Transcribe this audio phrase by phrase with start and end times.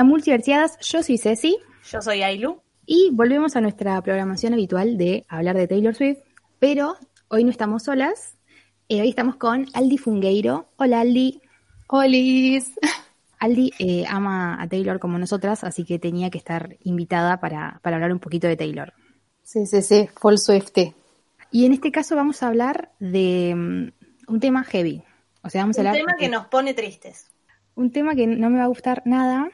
[0.00, 1.58] A Multiversiadas, yo soy Ceci
[1.90, 2.62] Yo soy Ailu.
[2.86, 6.20] y volvemos a nuestra programación habitual de hablar de Taylor Swift,
[6.58, 6.96] pero
[7.28, 8.34] hoy no estamos solas,
[8.88, 10.70] eh, hoy estamos con Aldi Fungueiro.
[10.76, 11.42] Hola Aldi.
[11.88, 12.72] Olis.
[13.40, 17.96] Aldi eh, ama a Taylor como nosotras, así que tenía que estar invitada para, para
[17.96, 18.94] hablar un poquito de Taylor.
[19.42, 20.94] Sí, sí, sí, full Swifty.
[21.52, 25.02] Y en este caso vamos a hablar de mm, un tema heavy.
[25.42, 27.26] O sea, vamos a Un hablar tema que nos pone tristes.
[27.74, 29.50] un tema que no me va a gustar nada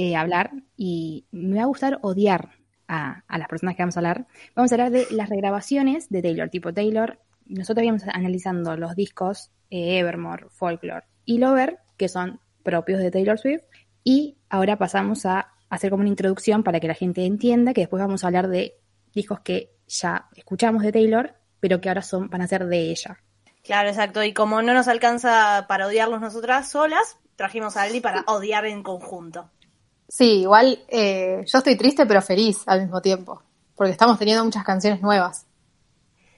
[0.00, 2.50] eh, hablar y me va a gustar odiar
[2.86, 4.28] a, a las personas que vamos a hablar.
[4.54, 7.18] Vamos a hablar de las regrabaciones de Taylor, tipo Taylor.
[7.46, 13.40] Nosotros íbamos analizando los discos eh, Evermore, Folklore y Lover, que son propios de Taylor
[13.40, 13.64] Swift.
[14.04, 18.00] Y ahora pasamos a hacer como una introducción para que la gente entienda que después
[18.00, 18.76] vamos a hablar de
[19.12, 23.18] discos que ya escuchamos de Taylor, pero que ahora son, van a ser de ella.
[23.64, 24.22] Claro, exacto.
[24.22, 28.84] Y como no nos alcanza para odiarlos nosotras solas, trajimos a Aldi para odiar en
[28.84, 29.50] conjunto.
[30.08, 33.42] Sí, igual eh, yo estoy triste pero feliz al mismo tiempo,
[33.74, 35.46] porque estamos teniendo muchas canciones nuevas.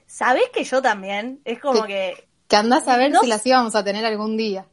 [0.07, 1.41] ¿Sabés que yo también?
[1.45, 4.65] Es como que Que andás a ver No si las íbamos a tener algún día.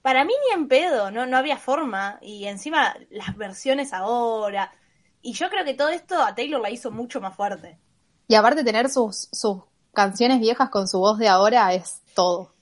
[0.00, 2.18] para mí ni en pedo, no, no había forma.
[2.22, 4.72] Y encima las versiones ahora.
[5.20, 7.78] Y yo creo que todo esto a Taylor la hizo mucho más fuerte.
[8.26, 9.58] Y aparte tener sus, sus
[9.92, 12.54] canciones viejas con su voz de ahora es todo.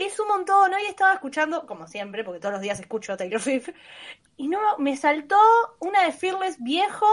[0.00, 0.72] Es un montón.
[0.72, 3.68] Hoy estaba escuchando, como siempre, porque todos los días escucho a Taylor Swift,
[4.38, 5.36] y no me saltó
[5.78, 7.04] una de Fearless viejo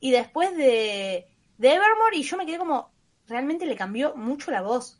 [0.00, 1.26] y después de,
[1.58, 2.90] de Evermore, y yo me quedé como,
[3.26, 4.98] realmente le cambió mucho la voz.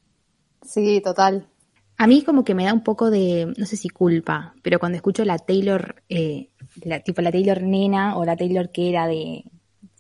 [0.60, 1.49] Sí, total.
[1.97, 4.97] A mí como que me da un poco de, no sé si culpa, pero cuando
[4.97, 6.50] escucho la Taylor, eh,
[6.83, 9.43] la, tipo la Taylor nena o la Taylor que era de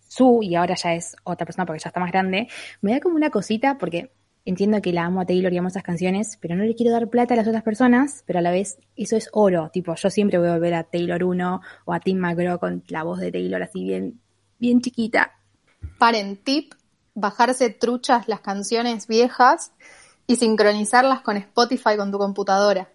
[0.06, 2.48] su y ahora ya es otra persona porque ya está más grande,
[2.82, 4.10] me da como una cosita porque
[4.46, 7.08] entiendo que la amo a Taylor y amo esas canciones, pero no le quiero dar
[7.08, 10.38] plata a las otras personas, pero a la vez eso es oro, tipo yo siempre
[10.38, 13.62] voy a volver a Taylor 1 o a Tim McGraw con la voz de Taylor
[13.62, 14.20] así bien,
[14.58, 15.32] bien chiquita.
[15.98, 16.72] Paren, tip,
[17.14, 19.72] bajarse truchas las canciones viejas
[20.26, 22.88] y sincronizarlas con Spotify con tu computadora.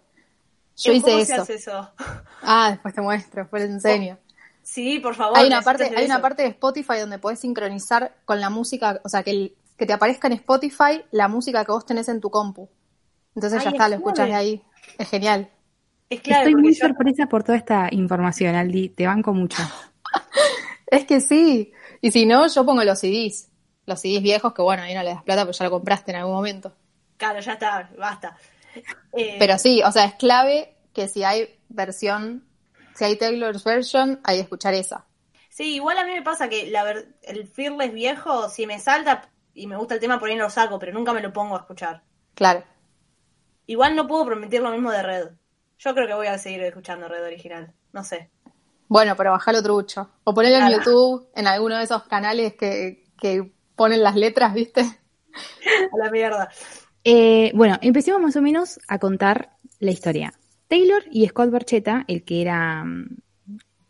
[0.76, 1.42] Yo hice ¿Cómo se eso.
[1.42, 1.90] hace eso?
[2.42, 4.18] Ah, después te muestro, después te enseño.
[4.62, 5.36] Sí, por favor.
[5.36, 9.08] Hay una parte, hay una parte de Spotify donde podés sincronizar con la música, o
[9.08, 12.30] sea, que, el- que te aparezca en Spotify la música que vos tenés en tu
[12.30, 12.70] compu.
[13.34, 14.62] Entonces Ay, ya está, es lo escuchas de ahí.
[14.96, 15.50] Es genial.
[16.08, 19.60] Es clave, Estoy muy yo- sorpresa por toda esta información, Aldi, te banco mucho.
[20.86, 21.72] Es que sí.
[22.02, 23.48] Y si no, yo pongo los CDs.
[23.86, 26.18] Los CDs viejos, que bueno, ahí no le das plata, pero ya lo compraste en
[26.18, 26.72] algún momento.
[27.16, 28.36] Claro, ya está, basta.
[29.14, 32.44] Eh, Pero sí, o sea, es clave que si hay versión,
[32.94, 35.06] si hay Taylor's version, hay que escuchar esa.
[35.48, 39.28] Sí, igual a mí me pasa que la ver- el Fearless viejo, si me salta
[39.54, 41.56] y me gusta el tema, por ahí no lo saco, pero nunca me lo pongo
[41.56, 42.02] a escuchar.
[42.34, 42.64] Claro.
[43.66, 45.28] Igual no puedo prometer lo mismo de Red.
[45.78, 47.72] Yo creo que voy a seguir escuchando Red original.
[47.92, 48.30] No sé.
[48.88, 50.10] Bueno, pero bajalo trucho.
[50.24, 50.70] O ponelo en.
[50.70, 54.82] YouTube, en alguno de esos canales que, que ponen las letras, ¿viste?
[55.92, 56.50] A la mierda.
[57.04, 60.34] Eh, bueno, empecemos más o menos a contar la historia.
[60.68, 63.16] Taylor y Scott Borchetta, el que era mm,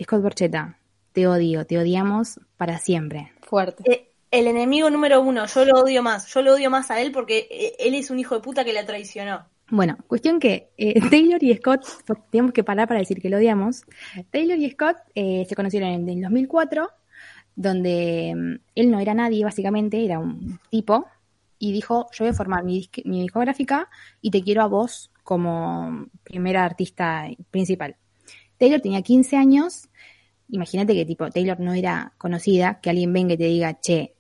[0.02, 0.78] Scott Borchetta,
[1.12, 3.32] te odio, te odiamos para siempre.
[3.42, 3.82] Fuerte.
[3.90, 6.26] Eh, el enemigo número uno, yo lo odio más.
[6.26, 8.72] Yo lo odio más a él porque eh, él es un hijo de puta que
[8.72, 9.46] la traicionó.
[9.70, 11.86] Bueno, cuestión que eh, Taylor y Scott,
[12.30, 13.84] tenemos que parar para decir que lo odiamos.
[14.30, 16.88] Taylor y Scott eh, se conocieron en el 2004,
[17.54, 21.06] donde mm, él no era nadie, básicamente, era un tipo,
[21.58, 23.90] y dijo, yo voy a formar mi, mi discográfica
[24.22, 27.96] y te quiero a vos como primera artista principal.
[28.56, 29.90] Taylor tenía 15 años,
[30.48, 34.14] imagínate que tipo Taylor no era conocida, que alguien venga y te diga, che,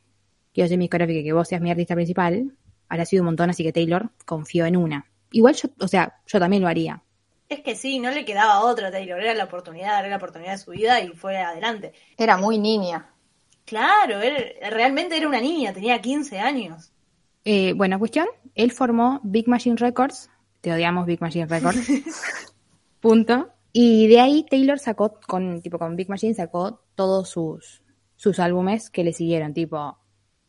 [0.52, 2.52] quiero ser mi discográfica y que vos seas mi artista principal,
[2.88, 5.06] habrá sido un montón, así que Taylor confió en una.
[5.30, 7.02] Igual yo, o sea, yo también lo haría.
[7.48, 10.52] Es que sí, no le quedaba otra a Taylor, era la oportunidad, era la oportunidad
[10.52, 11.92] de su vida y fue adelante.
[12.16, 13.10] Era muy niña.
[13.64, 16.92] Claro, él realmente era una niña, tenía 15 años.
[17.44, 18.26] Eh, buena cuestión.
[18.54, 20.30] Él formó Big Machine Records.
[20.60, 21.86] Te odiamos Big Machine Records.
[23.00, 23.50] Punto.
[23.72, 27.82] Y de ahí Taylor sacó, con, tipo, con Big Machine sacó todos sus,
[28.16, 29.98] sus álbumes que le siguieron, tipo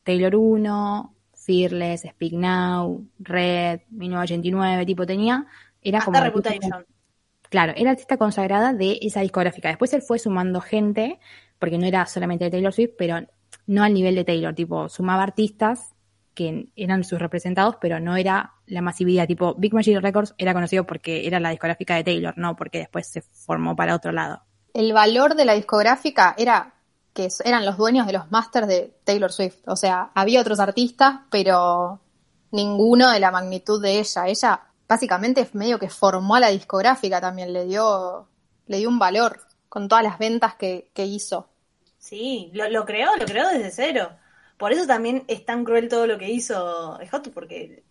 [0.03, 5.45] Taylor 1, Fearless, Speak Now, Red, 1989, tipo tenía,
[5.81, 6.23] era Hasta como...
[6.23, 6.85] Reputation.
[7.50, 9.69] Claro, era artista consagrada de esa discográfica.
[9.69, 11.19] Después él fue sumando gente,
[11.59, 13.19] porque no era solamente de Taylor Swift, pero
[13.67, 15.94] no al nivel de Taylor, tipo, sumaba artistas
[16.33, 19.27] que eran sus representados, pero no era la masividad.
[19.27, 23.07] Tipo, Big Machine Records era conocido porque era la discográfica de Taylor, no porque después
[23.07, 24.41] se formó para otro lado.
[24.73, 26.73] El valor de la discográfica era
[27.13, 29.60] que eran los dueños de los masters de Taylor Swift.
[29.68, 32.01] O sea, había otros artistas, pero
[32.51, 34.27] ninguno de la magnitud de ella.
[34.27, 38.27] Ella básicamente medio que formó a la discográfica también, le dio,
[38.68, 41.48] le dio un valor con todas las ventas que, que hizo.
[41.98, 44.10] Sí, lo, lo creó, lo creó desde cero.
[44.57, 47.83] Por eso también es tan cruel todo lo que hizo Hot, porque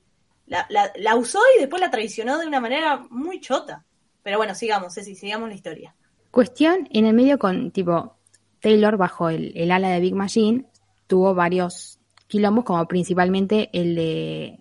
[0.46, 3.84] la, la, la, usó y después la traicionó de una manera muy chota.
[4.22, 5.94] Pero bueno, sigamos, Ceci, sigamos la historia.
[6.30, 8.16] Cuestión en el medio con, tipo,
[8.62, 10.66] Taylor bajo el, ala de Big Machine
[11.08, 11.98] tuvo varios
[12.28, 14.58] quilombos, como principalmente el de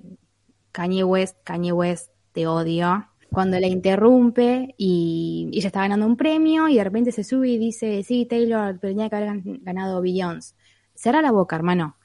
[0.72, 6.68] Kanye West, Kanye West te odio, cuando la interrumpe y ella está ganando un premio
[6.68, 10.56] y de repente se sube y dice, sí, Taylor, pero tenía que haber ganado Beyoncé.
[10.96, 11.96] Cerra la boca, hermano.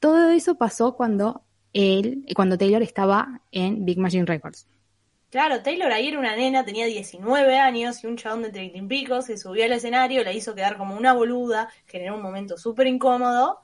[0.00, 4.66] Todo eso pasó cuando él, cuando Taylor estaba en Big Machine Records.
[5.36, 8.82] Claro, Taylor ahí era una nena, tenía 19 años y un chabón de 30 y
[8.86, 12.86] pico se subió al escenario, la hizo quedar como una boluda, generó un momento súper
[12.86, 13.58] incómodo.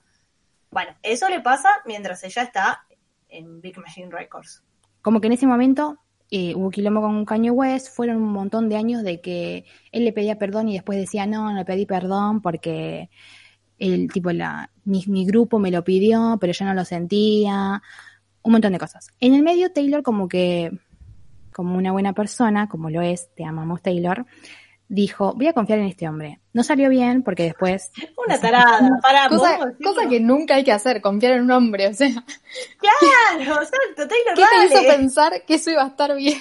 [0.71, 2.85] Bueno, eso le pasa mientras ella está
[3.31, 4.63] en Big Machine Records.
[5.01, 5.97] Como que en ese momento
[6.31, 10.13] eh, hubo quilombo con Kanye West, fueron un montón de años de que él le
[10.13, 13.09] pedía perdón y después decía, no, no le pedí perdón porque
[13.79, 17.81] el tipo la mi, mi, grupo me lo pidió, pero yo no lo sentía,
[18.43, 19.09] un montón de cosas.
[19.21, 20.71] En el medio Taylor como que
[21.53, 24.27] como una buena persona, como lo es, te amamos Taylor,
[24.89, 26.41] dijo, voy a confiar en este hombre.
[26.53, 27.91] No salió bien porque después...
[28.27, 31.95] Una tarada, para cosa, cosa que nunca hay que hacer, confiar en un hombre, o
[31.95, 32.11] sea...
[32.11, 34.69] Claro, exacto, Taylor ¿Qué dale.
[34.69, 36.39] te hizo pensar que eso iba a estar bien?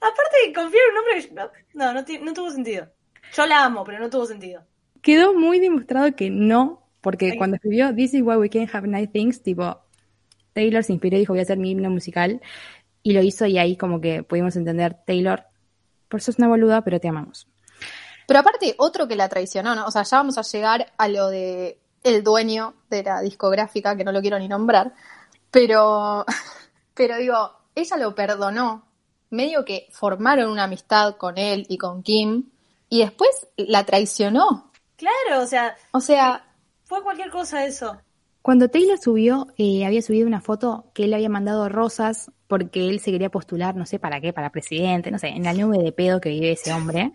[0.00, 2.88] Aparte de confiar en un hombre, no, no, no, no tuvo sentido.
[3.34, 4.64] Yo la amo, pero no tuvo sentido
[5.02, 7.38] quedó muy demostrado que no, porque Ay.
[7.38, 9.78] cuando escribió This is why we can't have nice things, tipo,
[10.52, 12.40] Taylor se inspiró y dijo voy a hacer mi himno musical,
[13.02, 15.44] y lo hizo y ahí como que pudimos entender, Taylor,
[16.08, 17.46] por eso es una boluda, pero te amamos.
[18.26, 19.86] Pero aparte, otro que la traicionó, ¿no?
[19.86, 24.04] O sea, ya vamos a llegar a lo de el dueño de la discográfica, que
[24.04, 24.94] no lo quiero ni nombrar,
[25.50, 26.24] pero,
[26.94, 27.36] pero digo,
[27.74, 28.86] ella lo perdonó,
[29.30, 32.50] medio que formaron una amistad con él y con Kim,
[32.88, 34.70] y después la traicionó.
[34.96, 36.44] Claro, o sea, o sea,
[36.84, 37.96] fue cualquier cosa eso.
[38.42, 42.98] Cuando Taylor subió, eh, había subido una foto que él había mandado rosas porque él
[42.98, 45.92] se quería postular, no sé para qué, para presidente, no sé, en la nube de
[45.92, 47.12] pedo que vive ese hombre.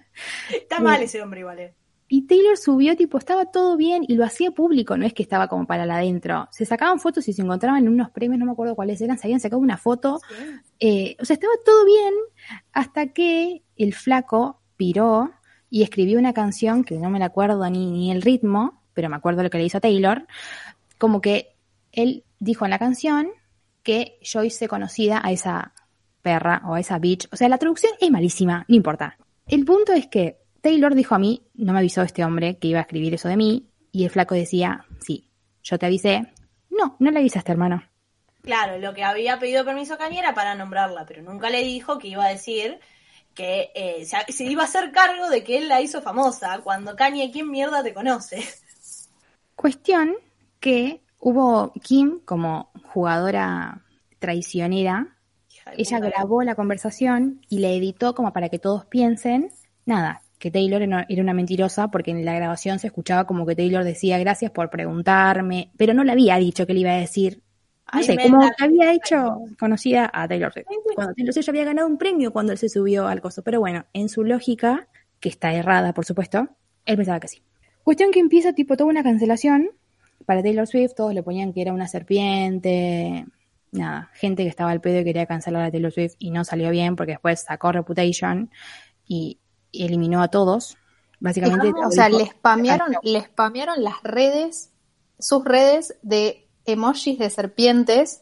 [0.51, 1.59] Está mal ese hombre igual.
[1.59, 1.73] Eh.
[2.07, 5.49] Y Taylor subió, tipo, estaba todo bien y lo hacía público, no es que estaba
[5.49, 6.47] como para la adentro.
[6.51, 9.27] Se sacaban fotos y se encontraban en unos premios, no me acuerdo cuáles eran, se
[9.27, 10.21] habían sacado una foto.
[10.29, 10.35] Sí.
[10.79, 12.13] Eh, o sea, estaba todo bien
[12.71, 15.31] hasta que el flaco piró
[15.69, 19.17] y escribió una canción que no me la acuerdo ni, ni el ritmo, pero me
[19.17, 20.25] acuerdo lo que le hizo Taylor,
[20.97, 21.55] como que
[21.91, 23.27] él dijo en la canción
[23.85, 25.73] que yo hice conocida a esa
[26.21, 27.27] perra o a esa bitch.
[27.31, 29.17] O sea, la traducción es malísima, no importa.
[29.47, 32.79] El punto es que Taylor dijo a mí, no me avisó este hombre que iba
[32.79, 35.29] a escribir eso de mí, y el flaco decía, sí,
[35.61, 36.33] yo te avisé.
[36.71, 37.83] No, no le avisaste, hermano.
[38.41, 42.07] Claro, lo que había pedido permiso Kanye era para nombrarla, pero nunca le dijo que
[42.07, 42.79] iba a decir
[43.35, 46.95] que eh, se, se, iba a hacer cargo de que él la hizo famosa, cuando
[46.95, 48.43] Kanye, ¿quién mierda te conoce?
[49.55, 50.15] Cuestión
[50.59, 53.81] que hubo Kim como jugadora
[54.19, 55.17] traicionera,
[55.75, 59.49] ella grabó la conversación y la editó como para que todos piensen,
[59.87, 63.83] nada, que Taylor era una mentirosa porque en la grabación se escuchaba como que Taylor
[63.83, 67.41] decía gracias por preguntarme, pero no le había dicho que le iba a decir.
[67.91, 70.67] No sé, como que había hecho conocida a Taylor Swift.
[70.93, 73.41] Cuando Taylor Swift había ganado un premio cuando él se subió al coso.
[73.41, 74.87] Pero bueno, en su lógica,
[75.19, 76.49] que está errada, por supuesto,
[76.85, 77.41] él pensaba que sí.
[77.83, 79.71] Cuestión que empieza tipo toda una cancelación
[80.25, 83.25] para Taylor Swift, todos le ponían que era una serpiente,
[83.71, 86.69] nada, gente que estaba al pedo y quería cancelar a Taylor Swift y no salió
[86.69, 88.49] bien porque después sacó Reputation
[89.07, 89.39] y,
[89.71, 90.77] y eliminó a todos.
[91.19, 91.71] Básicamente.
[91.85, 94.69] o sea, le spamearon, le spamearon las redes,
[95.17, 98.21] sus redes de emojis de serpientes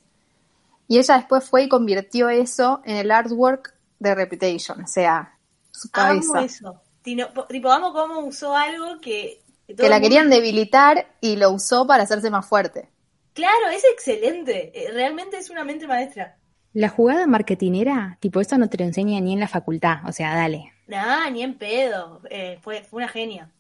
[0.88, 4.82] y ella después fue y convirtió eso en el artwork de Reputation.
[4.82, 5.38] O sea,
[5.72, 6.44] su Amo cabeza.
[6.44, 6.82] eso.
[7.04, 9.42] Tino- tipo, amo cómo usó algo que...
[9.68, 12.90] Que la querían debilitar y lo usó para hacerse más fuerte.
[13.34, 14.72] Claro, es excelente.
[14.74, 16.38] Eh, Realmente es una mente maestra.
[16.74, 19.98] La jugada marketinera, tipo, eso no te lo enseña ni en la facultad.
[20.08, 20.74] O sea, dale.
[20.88, 22.22] Nah, ni en pedo.
[22.30, 23.52] Eh, fue, fue una genia.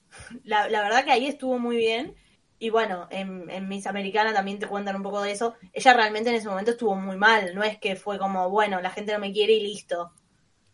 [0.43, 2.15] La, la verdad que ahí estuvo muy bien.
[2.59, 5.55] Y bueno, en, en Miss Americana también te cuentan un poco de eso.
[5.73, 7.53] Ella realmente en ese momento estuvo muy mal.
[7.55, 10.11] No es que fue como, bueno, la gente no me quiere y listo.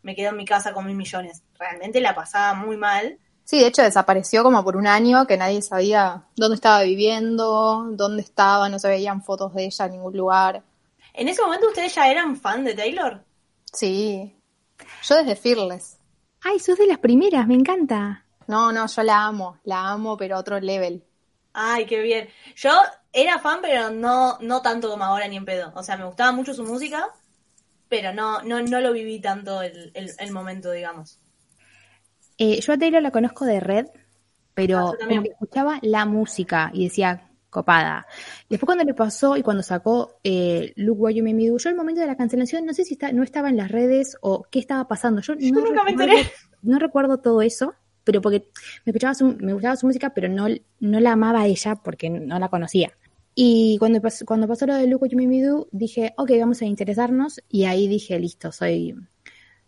[0.01, 1.43] Me quedo en mi casa con mil millones.
[1.57, 3.17] Realmente la pasaba muy mal.
[3.50, 8.22] Sí, de hecho desapareció como por un año que nadie sabía dónde estaba viviendo, dónde
[8.22, 10.62] estaba, no se veían fotos de ella en ningún lugar.
[11.15, 13.24] En ese momento ustedes ya eran fan de Taylor.
[13.74, 14.36] Sí,
[15.01, 15.98] yo desde Fearless.
[16.44, 18.24] Ay, sos de las primeras, me encanta.
[18.46, 21.03] No, no, yo la amo, la amo, pero a otro level.
[21.51, 22.29] Ay, qué bien.
[22.56, 22.70] Yo
[23.12, 25.72] era fan, pero no, no tanto como ahora ni en pedo.
[25.74, 27.08] O sea, me gustaba mucho su música,
[27.88, 31.18] pero no, no, no lo viví tanto el, el, el momento, digamos.
[32.39, 34.00] Eh, yo a Taylor la conozco de Red, Ah,
[34.55, 34.93] pero
[35.24, 38.05] que escuchaba la música y decía copada.
[38.50, 41.69] Después cuando le pasó y cuando sacó eh, Look What You Made Me Do, yo
[41.69, 44.43] el momento de la cancelación no sé si está, no estaba en las redes o
[44.51, 45.22] qué estaba pasando.
[45.22, 46.13] Yo, no, nunca me enteré.
[46.62, 48.50] no recuerdo todo eso, pero porque
[48.86, 50.48] me escuchaba su, me gustaba su música, pero no,
[50.79, 52.91] no la amaba a ella porque no la conocía.
[53.36, 56.31] Y cuando, pas- cuando pasó lo de Look What You Made Me Do, dije, ok,
[56.39, 57.39] vamos a interesarnos.
[57.50, 58.93] Y ahí dije, listo, soy.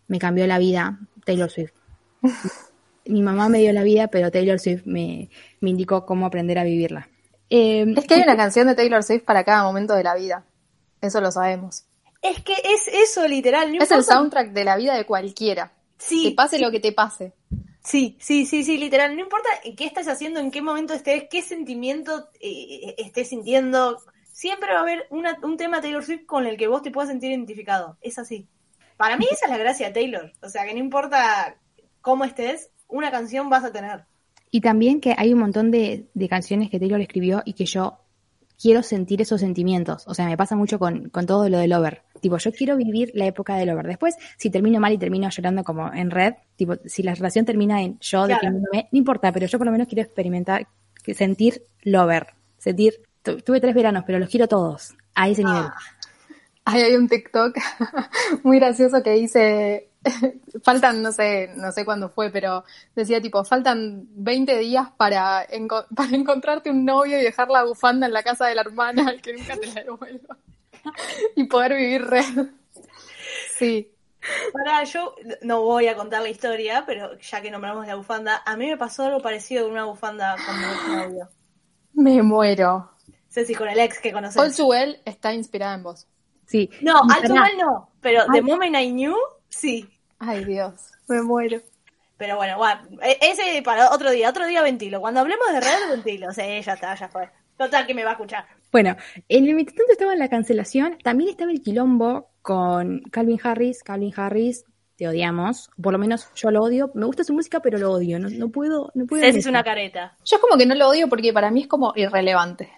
[0.06, 1.72] Me cambió la vida Taylor Swift.
[3.04, 5.28] Mi mamá me dio la vida, pero Taylor Swift me,
[5.60, 7.08] me indicó cómo aprender a vivirla.
[7.50, 10.44] Eh, Es que hay una canción de Taylor Swift para cada momento de la vida.
[11.00, 11.84] Eso lo sabemos.
[12.22, 13.72] Es que es eso, literal.
[13.76, 15.72] no Es el soundtrack de la vida de cualquiera.
[15.98, 16.62] Sí, Te pase sí.
[16.62, 17.32] lo que te pase.
[17.84, 19.16] Sí, sí, sí, sí, literal.
[19.16, 23.98] No importa qué estás haciendo, en qué momento estés, qué sentimiento eh, estés sintiendo.
[24.32, 27.10] Siempre va a haber una- un tema Taylor Swift con el que vos te puedas
[27.10, 27.98] sentir identificado.
[28.00, 28.46] Es así.
[28.96, 30.32] Para mí esa es la gracia de Taylor.
[30.42, 31.56] O sea, que no importa
[32.02, 34.04] cómo estés, una canción vas a tener.
[34.50, 37.98] Y también que hay un montón de, de canciones que Taylor escribió y que yo
[38.60, 40.04] quiero sentir esos sentimientos.
[40.06, 42.02] O sea, me pasa mucho con, con todo lo de Lover.
[42.20, 43.86] Tipo, yo quiero vivir la época de Lover.
[43.86, 47.80] Después, si termino mal y termino llorando como en red, tipo, si la relación termina
[47.82, 48.34] en yo Claro.
[48.34, 50.68] deprimiéndome, no importa, pero yo por lo menos quiero experimentar,
[51.14, 52.26] sentir Lover.
[52.58, 54.94] Sentir, tu- tuve tres veranos, pero los quiero todos.
[55.14, 55.62] A ese nivel.
[55.64, 55.74] Ah,
[56.64, 57.56] Ahí hay un TikTok
[58.44, 59.88] muy gracioso que dice,
[60.64, 65.86] faltan, no sé, no sé cuándo fue, pero decía tipo, faltan 20 días para, enco-
[65.94, 69.20] para encontrarte un novio y dejar la bufanda en la casa de la hermana al
[69.22, 70.36] que nunca te la devuelva.
[71.36, 72.24] y poder vivir re.
[73.56, 73.88] Sí.
[74.52, 78.56] Pará, yo no voy a contar la historia, pero ya que nombramos la bufanda, a
[78.56, 81.28] mí me pasó algo parecido con una bufanda con mi ex novio.
[81.94, 82.90] Me muero.
[83.28, 84.36] Ceci, con el ex que conoces.
[84.40, 86.06] All Too Well está inspirada en vos.
[86.46, 86.70] Sí.
[86.82, 87.22] No, mal
[87.58, 88.42] no, pero The.
[88.42, 89.16] Moment I Knew,
[89.56, 89.88] sí.
[90.18, 90.74] Ay, Dios.
[91.08, 91.60] Me muero.
[92.16, 92.80] Pero bueno, bueno,
[93.20, 95.00] ese para otro día, otro día ventilo.
[95.00, 96.30] Cuando hablemos de red, ventilo.
[96.32, 97.28] Sí, ya está, ya fue.
[97.56, 98.46] Total que me va a escuchar.
[98.70, 98.96] Bueno,
[99.28, 103.82] en el mientras tanto estaba en la cancelación, también estaba el quilombo con Calvin Harris.
[103.82, 104.64] Calvin Harris,
[104.96, 105.68] te odiamos.
[105.82, 106.92] Por lo menos yo lo odio.
[106.94, 108.20] Me gusta su música, pero lo odio.
[108.20, 109.24] No, no puedo, no puedo.
[109.24, 110.16] Es una careta.
[110.24, 112.70] Yo como que no lo odio porque para mí es como irrelevante.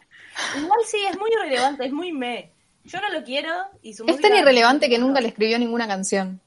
[0.59, 2.51] Igual sí, es muy irrelevante, es muy me.
[2.85, 3.51] Yo no lo quiero
[3.83, 4.29] y su Es música...
[4.29, 6.41] tan irrelevante que nunca le escribió ninguna canción.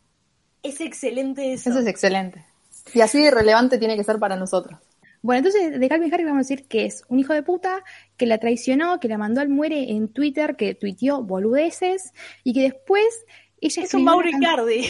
[0.68, 1.70] Es excelente eso.
[1.70, 2.46] Eso es excelente.
[2.94, 4.80] Y así de irrelevante tiene que ser para nosotros.
[5.22, 7.84] Bueno, entonces de Calvin Harris vamos a decir que es un hijo de puta,
[8.18, 12.62] que la traicionó, que la mandó al muere en Twitter, que tuiteó boludeces y que
[12.62, 13.26] después
[13.60, 14.86] ella Es un Mauro Icardi.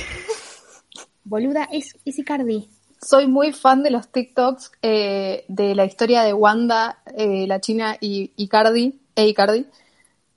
[1.23, 2.69] Boluda, es, es Icardi.
[3.01, 7.97] Soy muy fan de los TikToks eh, de la historia de Wanda, eh, la China
[7.99, 9.65] y Icardi, e Icardi,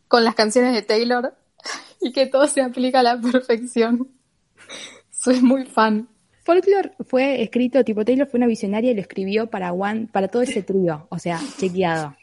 [0.08, 1.34] con las canciones de Taylor
[2.00, 4.08] y que todo se aplica a la perfección.
[5.22, 6.08] Soy muy fan.
[6.44, 10.42] Folklore fue escrito, tipo Taylor fue una visionaria y lo escribió para One, para todo
[10.42, 12.16] ese trío, o sea, chequeado.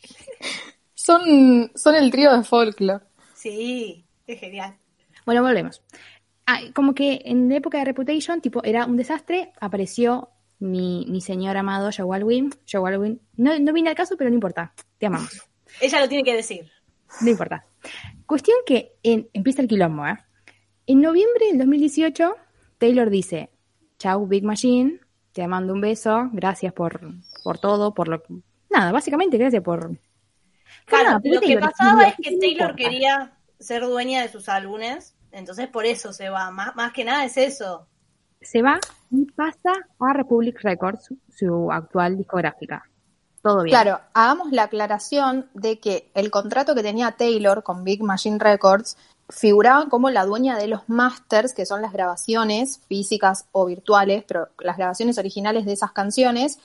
[0.96, 3.06] Son, son el trío de folklore.
[3.36, 4.75] Sí, es genial.
[5.25, 5.82] Bueno, volvemos.
[6.48, 11.22] Ah, como que en la época de Reputation, tipo, era un desastre, apareció mi, mi
[11.22, 12.50] señor amado Joe Alwyn.
[12.70, 15.42] Joe Alwyn, no, no vine al caso, pero no importa, te amamos,
[15.80, 16.70] Ella lo tiene que decir.
[17.22, 17.66] no importa.
[18.25, 20.18] Cuestión que en- empieza el quilombo, ¿eh?
[20.88, 22.36] En noviembre del 2018,
[22.78, 23.50] Taylor dice,
[23.98, 25.00] chau Big Machine,
[25.32, 27.00] te mando un beso, gracias por,
[27.44, 28.24] por todo, por lo...
[28.70, 29.98] Nada, básicamente gracias por...
[30.86, 32.76] Claro, Nada, lo que Taylor pasaba es que Taylor importa.
[32.76, 36.52] quería ser dueña de sus álbumes, entonces por eso se va.
[36.52, 37.88] Más, más que nada es eso.
[38.42, 38.80] se va
[39.10, 42.84] y pasa a Republic Records, su actual discográfica.
[43.42, 43.74] Todo bien.
[43.74, 48.98] Claro, hagamos la aclaración de que el contrato que tenía Taylor con Big Machine Records
[49.30, 54.50] figuraba como la dueña de los masters, que son las grabaciones físicas o virtuales, pero
[54.60, 56.60] las grabaciones originales de esas canciones,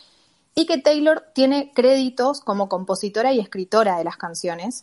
[0.54, 4.82] y que Taylor tiene créditos como compositora y escritora de las canciones.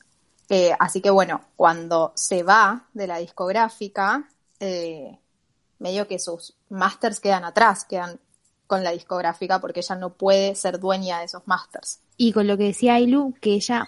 [0.49, 4.27] Eh, así que bueno, cuando se va de la discográfica,
[4.59, 5.17] eh,
[5.77, 8.19] medio que sus masters quedan atrás, quedan
[8.65, 11.99] con la discográfica porque ella no puede ser dueña de esos masters.
[12.17, 13.85] Y con lo que decía Ailu, que ella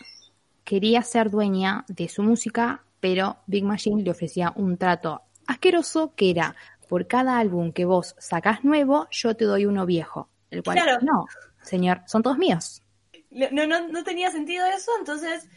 [0.64, 6.30] quería ser dueña de su música, pero Big Machine le ofrecía un trato asqueroso que
[6.30, 6.56] era,
[6.88, 10.30] por cada álbum que vos sacás nuevo, yo te doy uno viejo.
[10.50, 11.00] El cual, Claro.
[11.02, 11.26] no,
[11.62, 12.82] señor, son todos míos.
[13.30, 15.48] No, no, no tenía sentido eso, entonces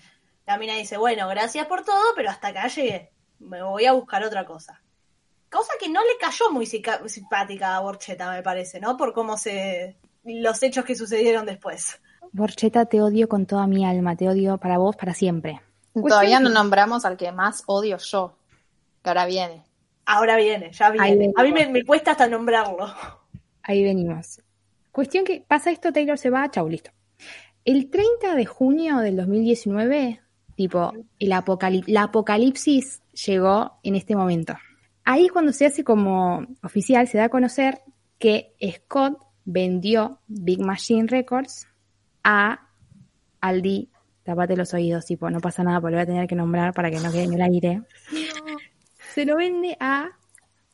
[0.46, 3.10] la mina dice, bueno, gracias por todo, pero hasta acá llegué.
[3.40, 4.80] Me voy a buscar otra cosa.
[5.50, 8.96] Cosa que no le cayó muy simpática a Borchetta, me parece, ¿no?
[8.96, 9.96] Por cómo se...
[10.24, 12.00] los hechos que sucedieron después.
[12.32, 15.60] Borcheta, te odio con toda mi alma, te odio para vos para siempre.
[15.94, 18.36] Todavía no nombramos al que más odio yo,
[19.02, 19.62] que ahora viene.
[20.06, 21.32] Ahora viene, ya viene.
[21.36, 22.92] A mí me, me cuesta hasta nombrarlo.
[23.62, 24.40] Ahí venimos.
[24.92, 26.90] Cuestión que pasa esto, Taylor se va, chau, listo.
[27.64, 30.20] El 30 de junio del 2019,
[30.56, 34.54] tipo, el apocalip- la apocalipsis llegó en este momento.
[35.04, 37.80] Ahí es cuando se hace como oficial, se da a conocer
[38.18, 41.66] que Scott vendió Big Machine Records
[42.22, 42.68] a
[43.40, 43.90] Aldi.
[44.24, 46.90] Tapate los oídos, tipo, no pasa nada, porque lo voy a tener que nombrar para
[46.90, 47.82] que no quede en el aire.
[49.12, 50.10] Se lo vende a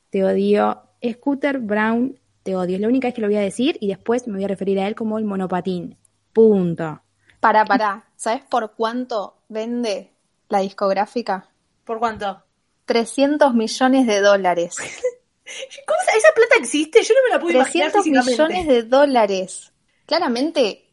[0.09, 2.77] Te odio, Scooter Brown, te odio.
[2.77, 4.79] Es la única vez que lo voy a decir y después me voy a referir
[4.81, 5.99] a él como el monopatín.
[6.33, 7.03] Punto.
[7.41, 10.13] Para, para, ¿sabes por cuánto vende
[10.49, 11.49] la discográfica?
[11.85, 12.43] ¿Por cuánto?
[12.85, 14.77] 300 millones de dólares.
[15.87, 17.03] ¿Cómo esa, esa plata existe?
[17.03, 18.55] Yo no me la puedo imaginar 300 físicamente.
[18.55, 19.73] millones de dólares.
[20.07, 20.90] Claramente,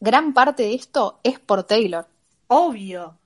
[0.00, 2.06] gran parte de esto es por Taylor.
[2.48, 3.18] Obvio.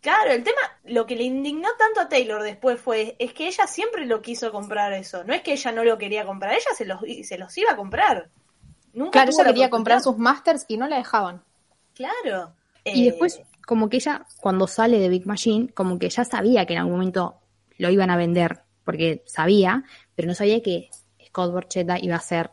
[0.00, 3.66] Claro, el tema, lo que le indignó tanto a Taylor después fue, es que ella
[3.66, 5.24] siempre lo quiso comprar eso.
[5.24, 7.76] No es que ella no lo quería comprar, ella se los, se los iba a
[7.76, 8.28] comprar.
[8.92, 11.42] Nunca Claro, ella la quería comprar sus masters y no la dejaban.
[11.94, 12.52] Claro.
[12.84, 16.66] Y Eh, después, como que ella, cuando sale de Big Machine, como que ya sabía
[16.66, 17.34] que en algún momento
[17.78, 19.82] lo iban a vender, porque sabía,
[20.14, 20.88] pero no sabía que
[21.26, 22.50] Scott Borchetta iba a ser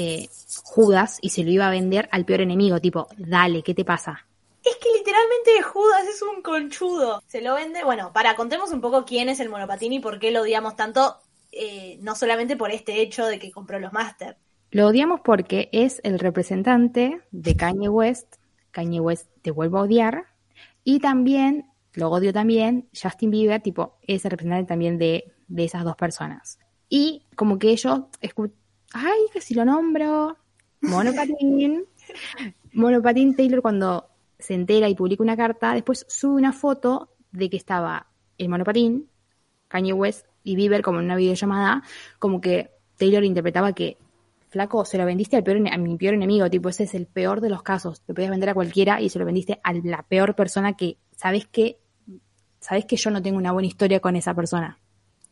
[0.00, 0.28] eh,
[0.62, 4.26] Judas y se lo iba a vender al peor enemigo, tipo, dale, ¿qué te pasa?
[4.64, 7.22] Es que literalmente Judas es un conchudo.
[7.26, 7.82] Se lo vende.
[7.82, 11.16] Bueno, para contemos un poco quién es el monopatín y por qué lo odiamos tanto.
[11.50, 14.36] eh, no solamente por este hecho de que compró los Masters.
[14.70, 18.36] Lo odiamos porque es el representante de Kanye West.
[18.70, 20.26] Kanye West te vuelvo a odiar.
[20.84, 25.84] Y también, lo odio también, Justin Bieber, tipo, es el representante también de, de esas
[25.84, 26.58] dos personas.
[26.88, 28.02] Y como que ellos,
[28.92, 30.36] ay, que si lo nombro,
[30.80, 31.84] Monopatín.
[32.72, 37.56] Monopatín Taylor cuando se entera y publica una carta, después sube una foto de que
[37.56, 38.06] estaba
[38.38, 39.08] el monopatín,
[39.66, 41.82] Kanye West y Bieber como en una videollamada,
[42.18, 43.98] como que Taylor interpretaba que
[44.48, 47.40] flaco, se lo vendiste al peor, a mi peor enemigo, tipo, ese es el peor
[47.40, 48.00] de los casos.
[48.00, 51.46] Te podías vender a cualquiera y se lo vendiste a la peor persona que sabes
[51.46, 51.78] que,
[52.60, 54.78] sabes que yo no tengo una buena historia con esa persona.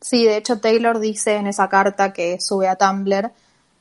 [0.01, 3.33] Sí, de hecho Taylor dice en esa carta que sube a Tumblr,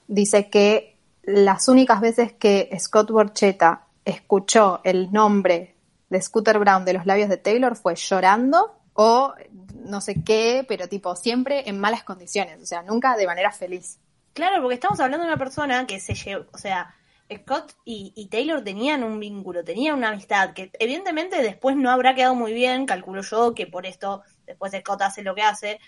[0.08, 5.76] dice que las únicas veces que Scott Borchetta escuchó el nombre
[6.10, 9.34] de Scooter Brown de los labios de Taylor fue llorando o
[9.74, 14.00] no sé qué, pero tipo siempre en malas condiciones, o sea, nunca de manera feliz.
[14.34, 16.94] Claro, porque estamos hablando de una persona que se llevó, o sea,
[17.34, 22.14] Scott y, y Taylor tenían un vínculo, tenían una amistad que evidentemente después no habrá
[22.14, 25.80] quedado muy bien, calculo yo que por esto después Scott hace lo que hace,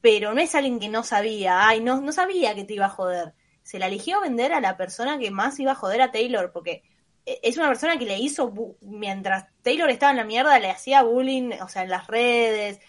[0.00, 2.90] pero no es alguien que no sabía, ay, no, no sabía que te iba a
[2.90, 3.34] joder.
[3.62, 6.82] Se la eligió vender a la persona que más iba a joder a Taylor, porque
[7.26, 11.02] e- es una persona que le hizo, mientras Taylor estaba en la mierda, le hacía
[11.02, 12.80] bullying, o sea, en las redes,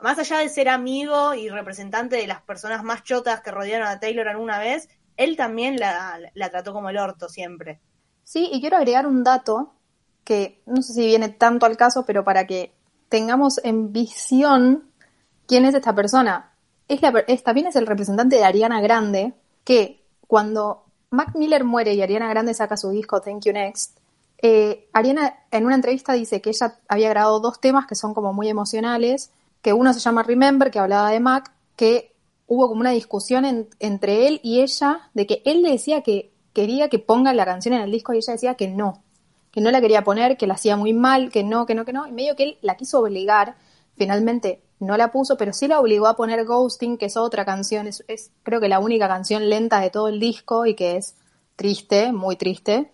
[0.00, 4.00] más allá de ser amigo y representante de las personas más chotas que rodearon a
[4.00, 7.80] Taylor alguna vez, él también la, la trató como el orto siempre.
[8.24, 9.74] Sí, y quiero agregar un dato
[10.24, 12.72] que no sé si viene tanto al caso, pero para que
[13.08, 14.90] tengamos en visión
[15.46, 16.52] quién es esta persona.
[16.88, 19.34] Es la, también es el representante de Ariana Grande,
[19.64, 20.03] que
[20.34, 23.98] cuando Mac Miller muere y Ariana Grande saca su disco Thank You Next,
[24.42, 28.32] eh, Ariana en una entrevista dice que ella había grabado dos temas que son como
[28.32, 29.30] muy emocionales,
[29.62, 32.16] que uno se llama Remember, que hablaba de Mac, que
[32.48, 36.32] hubo como una discusión en- entre él y ella de que él le decía que
[36.52, 39.04] quería que ponga la canción en el disco y ella decía que no,
[39.52, 41.92] que no la quería poner, que la hacía muy mal, que no, que no, que
[41.92, 43.54] no, y medio que él la quiso obligar,
[43.96, 47.86] finalmente no la puso, pero sí la obligó a poner Ghosting, que es otra canción,
[47.86, 48.04] es,
[48.42, 51.16] creo que la única canción lenta de todo el disco y que es
[51.56, 52.90] triste, muy triste,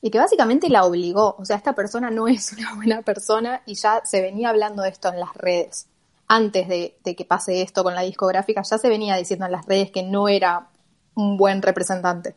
[0.00, 3.74] y que básicamente la obligó, o sea, esta persona no es una buena persona y
[3.74, 5.86] ya se venía hablando de esto en las redes.
[6.28, 9.90] antes de, que pase esto con la discográfica, ya se venía diciendo en las redes
[9.90, 10.68] que no era
[11.14, 12.36] un buen representante.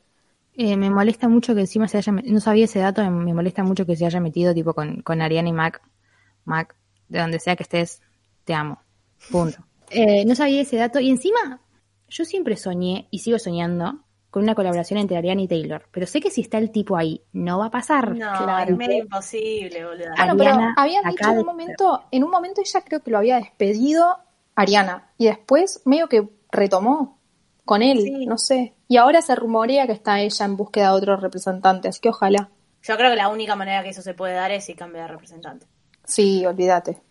[0.54, 3.34] Eh, me molesta mucho que encima se haya, met- no sabía ese dato, me, me
[3.34, 5.82] molesta mucho que se haya metido tipo con, con Ariana y Mac.
[6.46, 6.76] Mac,
[7.10, 8.02] de donde sea que estés,
[8.44, 8.80] te amo.
[9.32, 9.58] Punto.
[9.90, 11.62] Eh, no sabía ese dato y encima
[12.10, 14.00] yo siempre soñé y sigo soñando
[14.30, 17.22] con una colaboración entre Ariana y Taylor, pero sé que si está el tipo ahí
[17.34, 18.12] no va a pasar.
[18.16, 18.72] No, Claro.
[18.72, 20.06] es medio imposible, boludo.
[20.18, 23.12] Ah, Bueno, pero Ariana habían dicho en un momento, en un momento ella creo que
[23.12, 24.18] lo había despedido
[24.56, 27.20] Ariana y después medio que retomó
[27.66, 28.26] con él, Sí.
[28.26, 28.74] no sé.
[28.88, 32.50] Y ahora se rumorea que está ella en búsqueda de otro representante, así que ojalá.
[32.84, 35.08] Yo creo que la única manera que eso se puede dar es si cambia de
[35.10, 35.68] representante.
[36.06, 37.02] Sí, olvídate.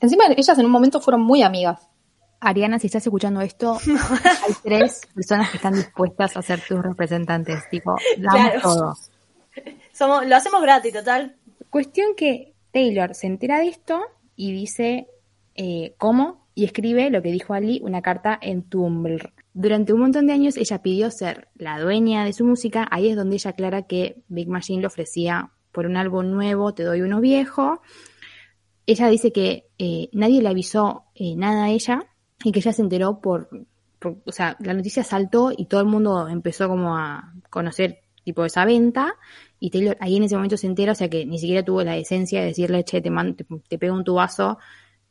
[0.00, 1.88] Encima ellas en un momento fueron muy amigas.
[2.40, 3.78] Ariana, si estás escuchando esto,
[4.46, 7.68] hay tres personas que están dispuestas a ser tus representantes.
[7.70, 8.60] Tipo, damos Claro.
[8.62, 8.94] todo.
[9.92, 11.36] Somos, lo hacemos gratis, total.
[11.70, 14.00] Cuestión que Taylor se entera de esto
[14.36, 15.08] y dice
[15.54, 19.32] eh, cómo y escribe lo que dijo Ali, una carta en Tumblr.
[19.54, 22.86] Durante un montón de años ella pidió ser la dueña de su música.
[22.90, 26.82] Ahí es donde ella aclara que Big Machine le ofrecía por un álbum nuevo, te
[26.82, 27.80] doy uno viejo.
[28.86, 32.06] Ella dice que eh, nadie le avisó eh, nada a ella
[32.44, 33.48] y que ella se enteró por,
[34.24, 38.64] o sea, la noticia saltó y todo el mundo empezó como a conocer tipo esa
[38.64, 39.14] venta
[39.58, 41.94] y Taylor ahí en ese momento se entera, o sea que ni siquiera tuvo la
[41.94, 44.58] decencia de decirle, che, te, man- te, pego un tubazo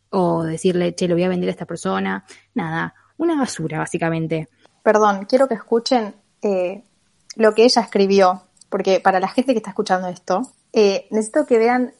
[0.10, 2.26] o decirle, che, lo voy a vender a esta persona.
[2.54, 4.48] Nada, una basura básicamente.
[4.84, 6.84] Perdón, quiero que escuchen eh,
[7.36, 10.42] lo que ella escribió, porque para la gente que está escuchando esto,
[10.74, 11.94] necesito que vean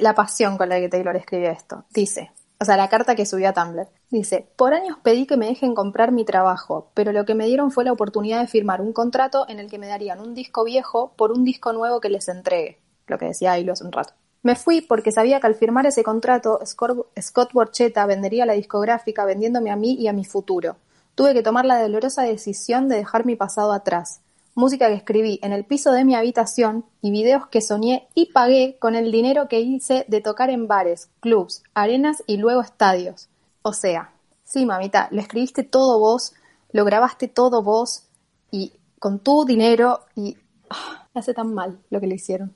[0.00, 1.84] la pasión con la que Taylor escribió esto.
[1.90, 3.88] Dice, o sea, la carta que subió a Tumblr.
[4.10, 7.70] Dice, por años pedí que me dejen comprar mi trabajo, pero lo que me dieron
[7.70, 11.12] fue la oportunidad de firmar un contrato en el que me darían un disco viejo
[11.16, 12.80] por un disco nuevo que les entregue.
[13.06, 14.14] Lo que decía Ailo hace un rato.
[14.42, 19.24] Me fui porque sabía que al firmar ese contrato, Scott Scott Borchetta vendería la discográfica
[19.24, 20.76] vendiéndome a mí y a mi futuro.
[21.14, 24.20] Tuve que tomar la dolorosa decisión de dejar mi pasado atrás.
[24.58, 28.76] Música que escribí en el piso de mi habitación y videos que soñé y pagué
[28.80, 33.28] con el dinero que hice de tocar en bares, clubs, arenas y luego estadios.
[33.62, 36.34] O sea, sí, mamita, lo escribiste todo vos,
[36.72, 38.08] lo grabaste todo vos
[38.50, 40.36] y con tu dinero y
[40.70, 42.52] ah, me hace tan mal lo que le hicieron.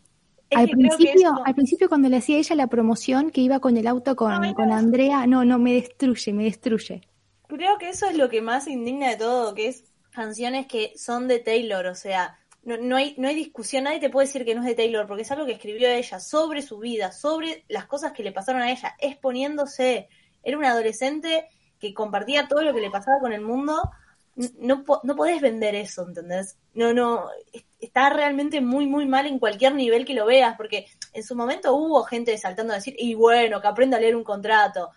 [0.51, 3.87] Es al principio, al principio cuando le hacía ella la promoción que iba con el
[3.87, 4.55] auto con, no.
[4.55, 7.03] con Andrea, no, no, me destruye, me destruye.
[7.47, 11.29] Creo que eso es lo que más indigna de todo, que es canciones que son
[11.29, 14.55] de Taylor, o sea, no, no hay, no hay discusión, nadie te puede decir que
[14.55, 17.87] no es de Taylor, porque es algo que escribió ella sobre su vida, sobre las
[17.87, 20.09] cosas que le pasaron a ella, exponiéndose.
[20.43, 21.49] Era una adolescente
[21.81, 23.81] que compartía todo lo que le pasaba con el mundo.
[24.59, 26.57] No, no podés vender eso, ¿entendés?
[26.75, 30.87] No, no, es- está realmente muy, muy mal en cualquier nivel que lo veas, porque
[31.13, 34.25] en su momento hubo gente saltando a decir, y bueno, que aprenda a leer un
[34.25, 34.91] contrato.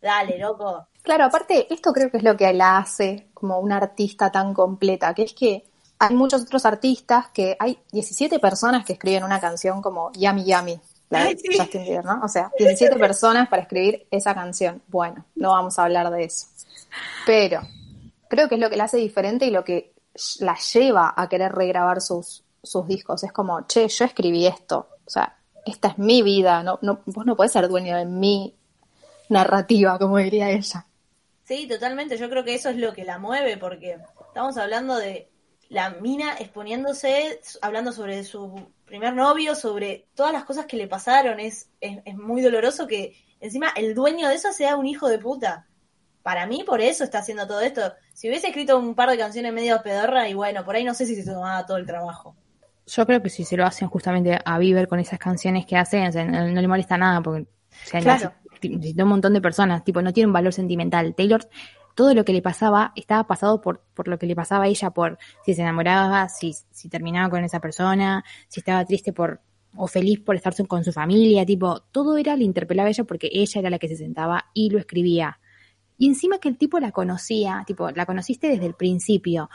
[0.00, 0.86] Dale, loco.
[1.02, 5.14] Claro, aparte, esto creo que es lo que la hace como una artista tan completa,
[5.14, 5.64] que es que
[5.98, 10.80] hay muchos otros artistas que hay 17 personas que escriben una canción como Yummy Yummy,
[11.10, 11.48] la de sí.
[11.58, 12.20] Justin Bieber, ¿no?
[12.22, 14.82] O sea, 17 personas para escribir esa canción.
[14.88, 16.46] Bueno, no vamos a hablar de eso.
[17.26, 17.60] Pero
[18.28, 19.92] creo que es lo que la hace diferente y lo que
[20.38, 23.24] la lleva a querer regrabar sus, sus discos.
[23.24, 24.88] Es como, che, yo escribí esto.
[25.04, 25.36] O sea,
[25.66, 26.62] esta es mi vida.
[26.62, 28.54] No, no, vos no podés ser dueño de mi
[29.30, 30.86] narrativa, como diría ella.
[31.44, 32.16] Sí, totalmente.
[32.16, 35.28] Yo creo que eso es lo que la mueve, porque estamos hablando de
[35.68, 41.40] la mina exponiéndose, hablando sobre su primer novio, sobre todas las cosas que le pasaron.
[41.40, 45.18] Es, es, es muy doloroso que encima el dueño de eso sea un hijo de
[45.18, 45.66] puta.
[46.22, 47.94] Para mí, por eso está haciendo todo esto.
[48.12, 51.06] Si hubiese escrito un par de canciones medio pedorra, y bueno, por ahí no sé
[51.06, 52.36] si se tomaba todo el trabajo.
[52.86, 56.08] Yo creo que si se lo hacen justamente a Bieber con esas canciones que hacen,
[56.08, 58.32] o sea, no, no le molesta nada porque o sea, Claro.
[58.68, 61.14] Necesita un montón de personas, tipo, no tiene un valor sentimental.
[61.14, 61.48] Taylor,
[61.94, 64.90] todo lo que le pasaba estaba pasado por, por lo que le pasaba a ella,
[64.90, 69.40] por si se enamoraba, si, si terminaba con esa persona, si estaba triste por
[69.76, 73.28] o feliz por estar con su familia, tipo, todo era, le interpelaba a ella porque
[73.32, 75.38] ella era la que se sentaba y lo escribía.
[75.96, 79.50] Y encima que el tipo la conocía, tipo, la conociste desde el principio,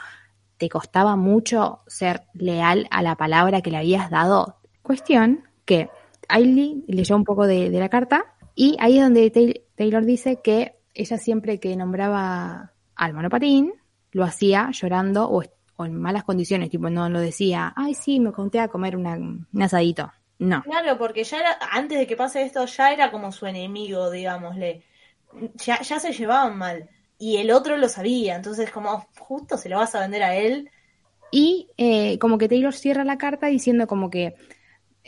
[0.56, 4.58] te costaba mucho ser leal a la palabra que le habías dado.
[4.82, 5.90] Cuestión que
[6.28, 10.74] Ailey leyó un poco de la carta y ahí es donde Tay- Taylor dice que
[10.94, 13.72] ella siempre que nombraba al monopatín
[14.10, 15.42] lo hacía llorando o
[15.84, 19.62] en malas condiciones, tipo no lo decía, ay sí, me conté a comer una- un
[19.62, 20.10] asadito.
[20.38, 20.62] No.
[20.62, 24.82] Claro, porque ya era, antes de que pase esto, ya era como su enemigo, digámosle.
[25.64, 26.88] Ya, ya se llevaban mal.
[27.18, 30.70] Y el otro lo sabía, entonces como justo se lo vas a vender a él.
[31.30, 34.34] Y eh, como que Taylor cierra la carta diciendo como que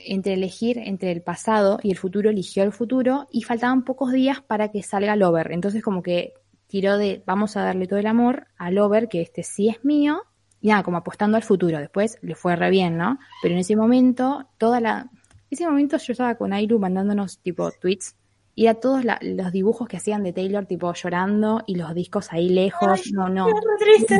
[0.06, 4.40] entre elegir entre el pasado y el futuro, eligió el futuro y faltaban pocos días
[4.40, 5.52] para que salga Lover.
[5.52, 6.34] Entonces como que
[6.66, 10.22] tiró de vamos a darle todo el amor a Lover, que este sí es mío,
[10.60, 11.78] y nada, como apostando al futuro.
[11.78, 13.18] Después le fue re bien, ¿no?
[13.42, 15.10] Pero en ese momento, toda la...
[15.50, 18.16] ese momento yo estaba con Airu mandándonos tipo tweets
[18.54, 22.32] y a todos la- los dibujos que hacían de Taylor tipo llorando y los discos
[22.32, 23.10] ahí lejos.
[23.12, 23.46] no, no.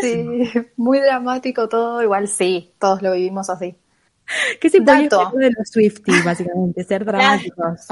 [0.01, 3.75] Sí, muy dramático todo, igual sí, todos lo vivimos así.
[4.61, 6.85] ¿Qué se hacer de los Swifties, básicamente?
[6.85, 7.87] Ser dramáticos.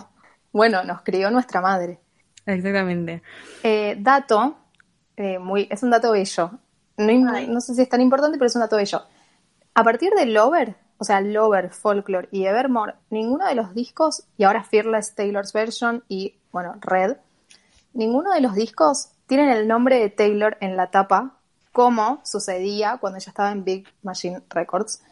[0.53, 1.99] Bueno, nos crió nuestra madre.
[2.45, 3.23] Exactamente.
[3.63, 4.57] Eh, dato,
[5.17, 6.51] eh, muy, es un dato bello.
[6.99, 9.03] No sé si es tan importante, pero es un dato bello.
[9.75, 14.45] A partir de Lover, o sea, Lover, Folklore y Evermore, ninguno de los discos, y
[14.45, 17.17] ahora Fearless Taylor's Version y, bueno, Red,
[17.93, 21.37] ninguno de los discos tienen el nombre de Taylor en la tapa,
[21.73, 25.03] como sucedía cuando ella estaba en Big Machine Records,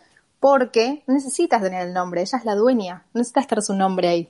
[0.44, 4.08] porque no necesitas tener el nombre, ella es la dueña, no necesitas estar su nombre
[4.08, 4.28] ahí.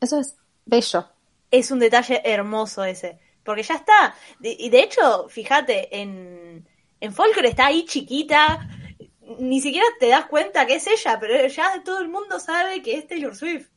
[0.00, 1.10] Eso es bello.
[1.50, 3.18] Es un detalle hermoso ese.
[3.44, 4.14] Porque ya está.
[4.40, 6.66] Y de hecho, fíjate, en,
[7.00, 8.66] en Folklore está ahí chiquita.
[9.38, 12.94] Ni siquiera te das cuenta que es ella, pero ya todo el mundo sabe que
[12.96, 13.68] es Taylor Swift.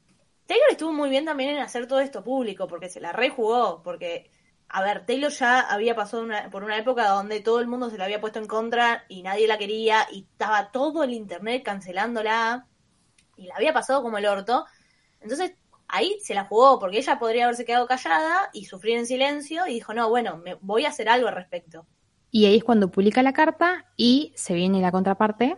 [0.45, 3.83] Taylor estuvo muy bien también en hacer todo esto público, porque se la rejugó.
[3.83, 4.31] Porque,
[4.71, 8.05] a ver, Taylor ya había pasado por una época donde todo el mundo se la
[8.05, 12.67] había puesto en contra y nadie la quería y estaba todo el internet cancelándola
[13.35, 14.65] y la había pasado como el orto.
[15.21, 15.53] Entonces
[15.87, 19.73] ahí se la jugó porque ella podría haberse quedado callada y sufrir en silencio y
[19.73, 21.87] dijo, no, bueno, me voy a hacer algo al respecto.
[22.29, 25.57] Y ahí es cuando publica la carta y se viene la contraparte,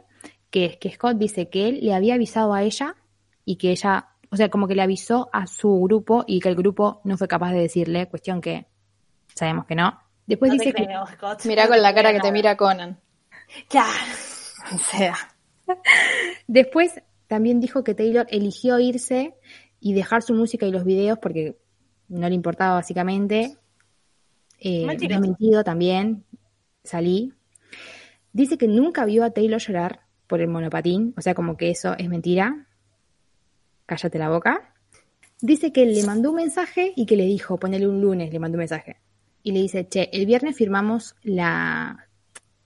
[0.50, 2.96] que es que Scott dice que él le había avisado a ella
[3.44, 6.56] y que ella, o sea, como que le avisó a su grupo y que el
[6.56, 8.72] grupo no fue capaz de decirle, cuestión que
[9.36, 10.00] sabemos que no.
[10.26, 11.46] Después no dice que creo, Scott.
[11.46, 13.00] Mirá No con la cara que te mira Conan.
[13.68, 13.90] Claro.
[14.74, 15.16] O sea,
[16.48, 19.36] Después también dijo que Taylor eligió irse
[19.80, 21.58] y dejar su música y los videos porque
[22.08, 23.58] no le importaba básicamente.
[24.60, 26.26] Eh, me mentido también,
[26.84, 27.34] salí.
[28.34, 31.96] Dice que nunca vio a Taylor llorar por el monopatín, o sea, como que eso
[31.98, 32.68] es mentira.
[33.86, 34.74] Cállate la boca.
[35.42, 38.56] Dice que le mandó un mensaje y que le dijo, ponele un lunes, le mandó
[38.56, 38.98] un mensaje.
[39.44, 42.08] Y le dice, che, el viernes firmamos la...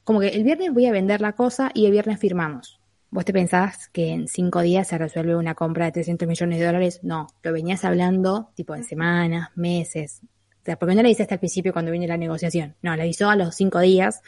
[0.03, 2.79] Como que el viernes voy a vender la cosa y el viernes firmamos.
[3.09, 6.65] ¿Vos te pensás que en cinco días se resuelve una compra de 300 millones de
[6.65, 6.99] dólares?
[7.01, 10.21] No, lo venías hablando tipo en semanas, meses.
[10.23, 12.75] O sea, ¿por qué no le dice hasta el principio cuando viene la negociación?
[12.81, 14.21] No, le avisó a los cinco días.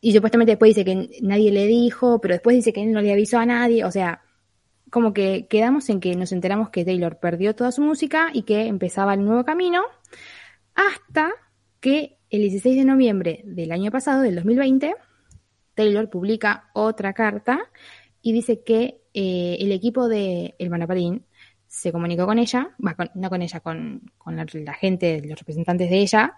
[0.00, 3.12] Y supuestamente después dice que nadie le dijo, pero después dice que él no le
[3.12, 3.84] avisó a nadie.
[3.84, 4.22] O sea,
[4.90, 8.66] como que quedamos en que nos enteramos que Taylor perdió toda su música y que
[8.66, 9.82] empezaba el nuevo camino,
[10.78, 11.32] hasta
[11.80, 14.94] que el 16 de noviembre del año pasado, del 2020,
[15.74, 17.58] Taylor publica otra carta
[18.22, 21.26] y dice que eh, el equipo de El Manapatín
[21.66, 25.90] se comunicó con ella, va, con- no con ella, con, con la, gente, los representantes
[25.90, 26.34] de ella,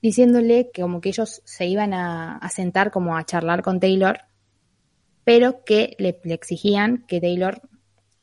[0.00, 4.18] diciéndole que como que ellos se iban a, sentar como a charlar con Taylor,
[5.24, 7.60] pero que le exigían que Taylor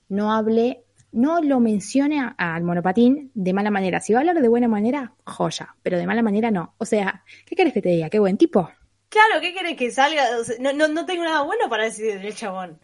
[0.08, 4.00] no hable, no lo mencione al monopatín de mala manera.
[4.00, 6.76] Si va a hablar de buena manera, joya, pero de mala manera no.
[6.78, 8.10] O sea, ¿qué querés que te diga?
[8.10, 8.70] Qué buen tipo.
[9.10, 10.24] Claro, ¿qué querés que salga?
[10.40, 12.80] O sea, no, no, no tengo nada bueno para decir del chabón.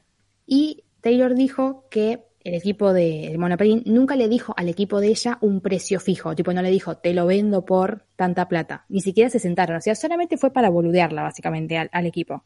[0.46, 5.38] Y Taylor dijo que el equipo del Monopatín nunca le dijo al equipo de ella
[5.42, 9.30] un precio fijo, tipo no le dijo te lo vendo por tanta plata, ni siquiera
[9.30, 12.46] se sentaron, o sea, solamente fue para boludearla básicamente al, al equipo.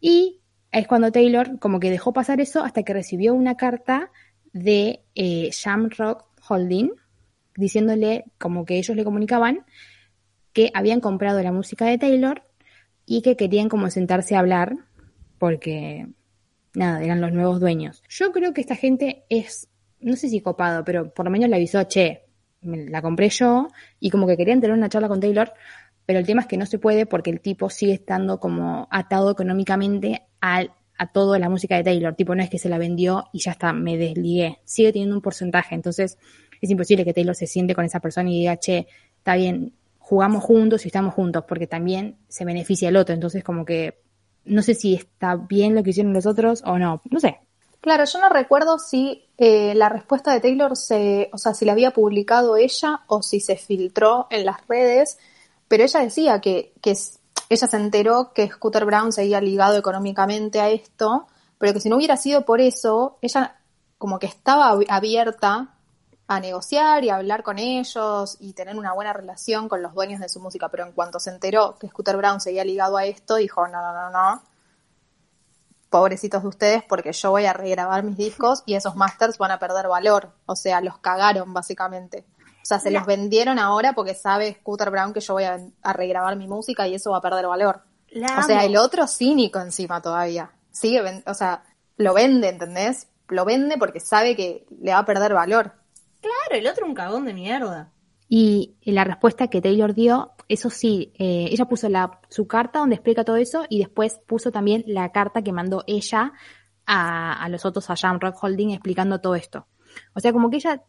[0.00, 4.12] Y es cuando Taylor como que dejó pasar eso hasta que recibió una carta
[4.52, 6.90] de eh, Shamrock Holding
[7.56, 9.64] diciéndole como que ellos le comunicaban
[10.52, 12.42] que habían comprado la música de Taylor
[13.06, 14.74] y que querían como sentarse a hablar
[15.38, 16.06] porque
[16.74, 18.02] nada, eran los nuevos dueños.
[18.08, 19.68] Yo creo que esta gente es,
[20.00, 22.24] no sé si copado, pero por lo menos le avisó, che,
[22.62, 25.52] la compré yo y como que querían tener una charla con Taylor,
[26.06, 29.30] pero el tema es que no se puede porque el tipo sigue estando como atado
[29.30, 32.14] económicamente al- a toda la música de Taylor.
[32.14, 34.58] Tipo, no es que se la vendió y ya está, me desligué.
[34.64, 36.18] Sigue teniendo un porcentaje, entonces
[36.60, 38.86] es imposible que Taylor se siente con esa persona y diga, che,
[39.16, 43.14] está bien, jugamos juntos y estamos juntos, porque también se beneficia el otro.
[43.14, 44.02] Entonces, como que
[44.44, 47.40] no sé si está bien lo que hicieron los otros o no, no sé.
[47.80, 51.72] Claro, yo no recuerdo si eh, la respuesta de Taylor se, o sea, si la
[51.72, 55.16] había publicado ella o si se filtró en las redes,
[55.66, 56.94] pero ella decía que, que
[57.50, 61.26] ella se enteró que Scooter Brown seguía ligado económicamente a esto,
[61.58, 63.58] pero que si no hubiera sido por eso, ella
[63.98, 65.74] como que estaba ab- abierta
[66.26, 70.20] a negociar y a hablar con ellos y tener una buena relación con los dueños
[70.20, 73.34] de su música, pero en cuanto se enteró que Scooter Brown seguía ligado a esto,
[73.36, 74.42] dijo, no, no, no, no,
[75.90, 79.58] pobrecitos de ustedes porque yo voy a regrabar mis discos y esos masters van a
[79.58, 80.30] perder valor.
[80.46, 82.24] O sea, los cagaron básicamente.
[82.62, 85.92] O sea, se los vendieron ahora porque sabe Scooter Brown que yo voy a, a
[85.92, 87.82] regrabar mi música y eso va a perder valor.
[88.10, 88.66] La O sea, amo.
[88.68, 90.50] el otro cínico encima todavía.
[90.70, 91.62] Sigue, ven- o sea,
[91.96, 93.08] lo vende, ¿entendés?
[93.28, 95.72] Lo vende porque sabe que le va a perder valor.
[96.20, 97.90] Claro, el otro un cagón de mierda.
[98.28, 102.94] Y la respuesta que Taylor dio, eso sí, eh, ella puso la, su carta donde
[102.96, 106.32] explica todo eso y después puso también la carta que mandó ella
[106.86, 109.66] a, a los otros, a Jamrock Holding, explicando todo esto.
[110.14, 110.82] O sea, como que ella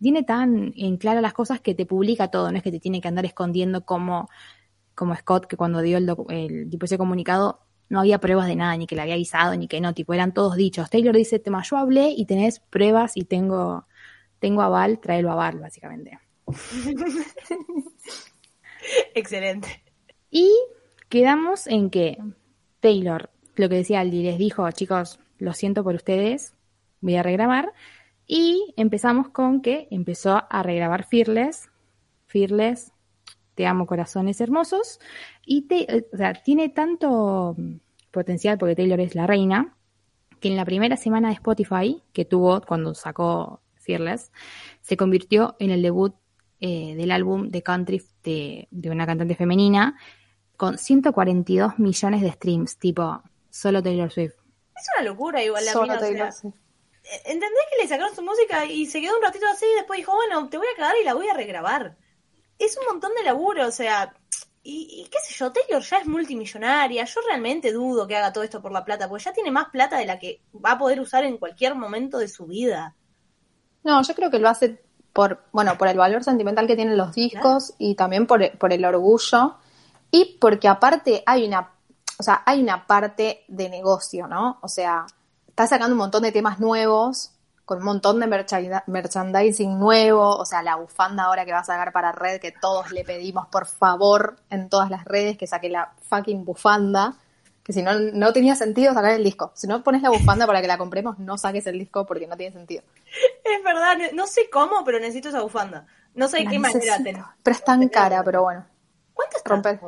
[0.00, 3.00] tiene tan en claro las cosas que te publica todo, no es que te tiene
[3.00, 4.28] que andar escondiendo como,
[4.94, 8.76] como Scott, que cuando dio el, el tipo ese comunicado no había pruebas de nada,
[8.76, 10.90] ni que le había avisado, ni que no, tipo, eran todos dichos.
[10.90, 13.86] Taylor dice, tema, yo hablé y tenés pruebas y tengo,
[14.38, 16.18] tengo aval, tráelo a aval, básicamente.
[19.14, 19.82] Excelente.
[20.30, 20.50] Y
[21.08, 22.18] quedamos en que
[22.80, 26.54] Taylor, lo que decía Aldi, les dijo, chicos, lo siento por ustedes,
[27.00, 27.72] voy a regrabar.
[28.30, 31.70] Y empezamos con que empezó a regrabar Fearless,
[32.26, 32.92] Fearless,
[33.54, 35.00] Te amo corazones hermosos.
[35.44, 37.76] Y te, eh, o sea, tiene tanto mm,
[38.12, 39.74] potencial porque Taylor es la reina,
[40.40, 44.30] que en la primera semana de Spotify que tuvo cuando sacó Fearless,
[44.82, 46.14] se convirtió en el debut
[46.60, 49.96] eh, del álbum de country de, de una cantante femenina
[50.58, 54.34] con 142 millones de streams, tipo solo Taylor Swift.
[54.76, 56.67] Es una locura igual la Solo mina, o sea, Taylor Swift.
[57.24, 60.14] ¿Entendés que le sacaron su música y se quedó un ratito así y después dijo,
[60.14, 61.96] bueno, te voy a cagar y la voy a regrabar?
[62.58, 64.14] Es un montón de laburo, o sea,
[64.62, 68.44] y, y qué sé yo, Taylor ya es multimillonaria, yo realmente dudo que haga todo
[68.44, 71.00] esto por la plata, porque ya tiene más plata de la que va a poder
[71.00, 72.94] usar en cualquier momento de su vida.
[73.84, 77.14] No, yo creo que lo hace por, bueno, por el valor sentimental que tienen los
[77.14, 79.56] discos y también por, el- por el orgullo
[80.10, 81.72] y porque aparte hay una,
[82.18, 84.58] o sea, hay una parte de negocio, ¿no?
[84.62, 85.06] O sea,
[85.58, 87.32] está sacando un montón de temas nuevos
[87.64, 88.28] con un montón de
[88.86, 92.92] merchandising nuevo, o sea, la bufanda ahora que va a sacar para Red, que todos
[92.92, 97.14] le pedimos por favor en todas las redes que saque la fucking bufanda,
[97.64, 99.50] que si no, no tenía sentido sacar el disco.
[99.54, 102.36] Si no pones la bufanda para que la compremos, no saques el disco porque no
[102.36, 102.84] tiene sentido.
[103.42, 105.86] Es verdad, no sé cómo, pero necesito esa bufanda.
[106.14, 107.04] No sé de La qué manera necesito.
[107.04, 107.24] tener.
[107.42, 108.64] Pero es tan cara, pero bueno.
[109.12, 109.50] ¿Cuánto está?
[109.50, 109.80] Romper.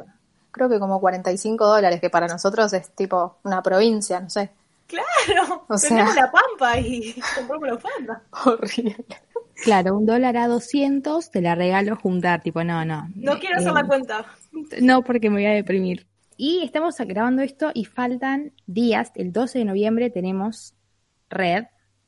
[0.50, 4.50] Creo que como 45 dólares, que para nosotros es tipo una provincia, no sé.
[4.90, 8.22] Claro, O sea- la pampa y compramos la bufanda.
[8.44, 8.96] Horrible.
[9.62, 13.08] Claro, un dólar a 200 te la regalo juntar, tipo, no, no.
[13.14, 14.26] No quiero hacer Eh, la cuenta.
[14.80, 16.06] No, porque me voy a deprimir.
[16.36, 19.12] Y estamos grabando esto y faltan días.
[19.14, 20.74] El 12 de noviembre tenemos
[21.28, 21.64] Red,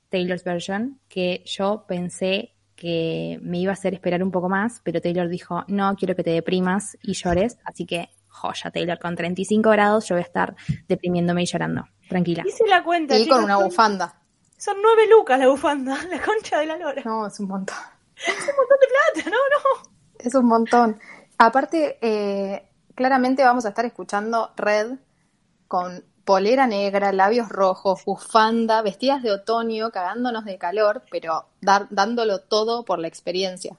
[0.08, 5.00] Taylor's version, que yo pensé que me iba a hacer esperar un poco más, pero
[5.02, 7.58] Taylor dijo, no, quiero que te deprimas y llores.
[7.64, 10.56] Así que, joya, Taylor, con 35 grados yo voy a estar
[10.88, 11.84] deprimiendo y llorando.
[12.08, 12.42] Tranquila.
[12.46, 13.16] Hice la cuenta.
[13.16, 14.18] Y chicos, con una son- bufanda.
[14.58, 17.02] Son nueve lucas la bufanda, la concha de la lora.
[17.04, 17.76] No, es un montón.
[18.16, 19.90] Es un montón de plata, no, no.
[20.18, 21.00] Es un montón.
[21.38, 24.98] Aparte, eh, claramente vamos a estar escuchando Red
[25.66, 32.40] con polera negra, labios rojos, bufanda, vestidas de otoño, cagándonos de calor, pero dar- dándolo
[32.42, 33.76] todo por la experiencia.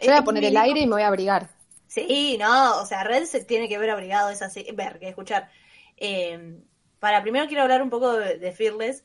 [0.00, 1.48] Yo voy a poner el aire y me voy a abrigar.
[1.94, 5.48] Sí, no, o sea, Red se tiene que ver abrigado, es así, ver, que escuchar.
[5.96, 6.58] Eh,
[6.98, 9.04] para primero quiero hablar un poco de, Fearless.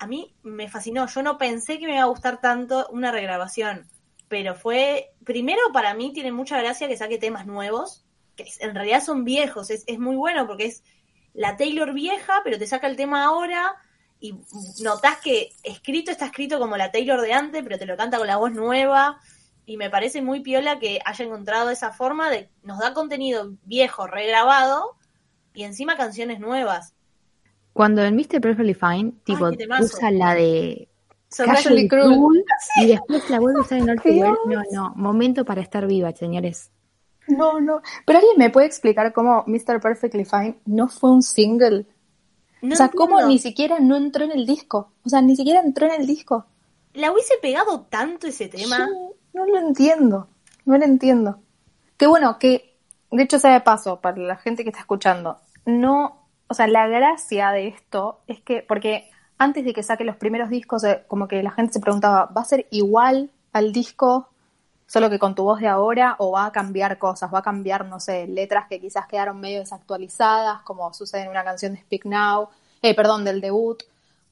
[0.00, 3.88] A mí me fascinó, yo no pensé que me iba a gustar tanto una regrabación,
[4.26, 8.04] pero fue, primero para mí tiene mucha gracia que saque temas nuevos,
[8.34, 10.82] que en realidad son viejos, es, es muy bueno porque es
[11.34, 13.76] la Taylor vieja, pero te saca el tema ahora
[14.18, 14.34] y
[14.82, 18.26] notás que escrito está escrito como la Taylor de antes, pero te lo canta con
[18.26, 19.20] la voz nueva
[19.68, 24.06] y me parece muy piola que haya encontrado esa forma de nos da contenido viejo
[24.06, 24.96] regrabado
[25.52, 26.94] y encima canciones nuevas.
[27.74, 28.40] Cuando en Mr.
[28.40, 30.88] Perfectly Fine, tipo, usa la de
[31.28, 32.16] Son Casually Cruel.
[32.80, 33.96] Y después la vuelve a usar en.
[34.02, 34.38] Dios.
[34.46, 36.70] No, no, momento para estar viva, señores.
[37.26, 37.82] No, no.
[38.06, 39.82] Pero alguien me puede explicar cómo Mr.
[39.82, 41.84] Perfectly Fine no fue un single.
[42.62, 43.28] No o sea, cómo entiendo.
[43.28, 44.92] ni siquiera no entró en el disco.
[45.04, 46.46] O sea, ni siquiera entró en el disco.
[46.94, 48.88] la hubiese pegado tanto ese tema.
[48.88, 50.28] Yo no lo entiendo.
[50.64, 51.40] No lo entiendo.
[51.96, 52.76] Qué bueno que,
[53.10, 56.86] de hecho, sea de paso, para la gente que está escuchando, no, o sea, la
[56.86, 61.26] gracia de esto es que, porque antes de que saque los primeros discos, eh, como
[61.26, 64.28] que la gente se preguntaba, ¿va a ser igual al disco,
[64.86, 67.32] solo que con tu voz de ahora, o va a cambiar cosas?
[67.32, 71.44] ¿Va a cambiar, no sé, letras que quizás quedaron medio desactualizadas, como sucede en una
[71.44, 72.48] canción de Speak Now,
[72.82, 73.82] eh, perdón, del debut,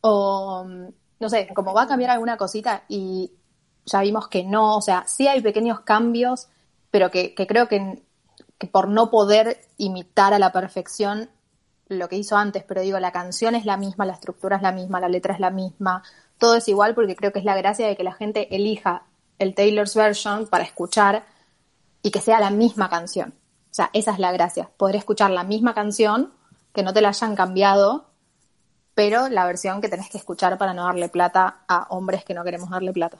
[0.01, 0.87] o, mm,
[1.21, 3.33] no sé, como va a cambiar alguna cosita y
[3.87, 6.49] ya vimos que no, o sea, sí hay pequeños cambios,
[6.91, 8.03] pero que, creo que,
[8.59, 11.31] que por no poder imitar a la perfección
[11.89, 14.73] lo que hizo antes, pero digo, la canción es la misma, la estructura es la
[14.73, 16.03] misma, la letra es la misma,
[16.39, 19.05] todo es igual porque creo que es la gracia de que la gente elija
[19.39, 21.25] el Taylor's version para escuchar
[22.03, 23.35] y que sea la misma canción.
[23.71, 26.33] O sea, esa es la gracia, poder escuchar la misma canción,
[26.73, 28.07] que no te la hayan cambiado,
[28.95, 32.43] pero la versión que tenés que escuchar para no darle plata a hombres que no
[32.43, 33.19] queremos darle plata.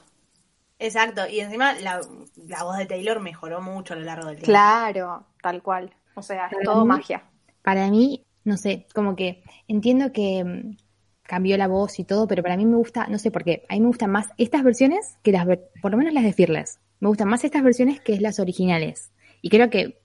[0.79, 2.01] Exacto, y encima la,
[2.35, 4.51] la voz de Taylor mejoró mucho a lo largo del tiempo.
[4.51, 5.93] Claro, tal cual.
[6.15, 7.23] O sea, es Para todo mí- magia.
[7.63, 10.77] Para mí, no sé, como que entiendo que mm,
[11.23, 13.73] cambió la voz y todo, pero para mí me gusta, no sé por qué, a
[13.73, 16.79] mí me gustan más estas versiones que las, ver- por lo menos las de Fearless.
[16.99, 19.11] Me gustan más estas versiones que las originales.
[19.41, 19.99] Y creo que,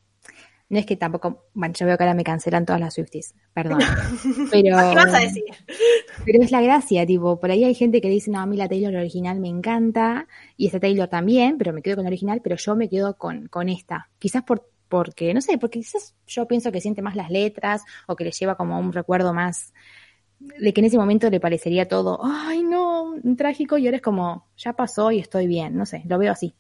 [0.73, 3.81] no es que tampoco, bueno, yo veo que ahora me cancelan todas las Swifties, perdón.
[4.51, 5.45] Pero, ¿Qué vas a decir?
[6.25, 8.71] pero es la gracia, tipo, por ahí hay gente que dice, no, a mí la
[8.71, 12.57] Taylor original me encanta, y esta Taylor también, pero me quedo con la original, pero
[12.57, 14.09] yo me quedo con, con esta.
[14.19, 18.17] Quizás por, porque, no sé, porque quizás yo pienso que siente más las letras, o
[18.17, 19.75] que le lleva como un recuerdo más,
[20.39, 24.49] de que en ese momento le parecería todo, ay no, trágico, y ahora es como,
[24.57, 26.55] ya pasó y estoy bien, no sé, lo veo así.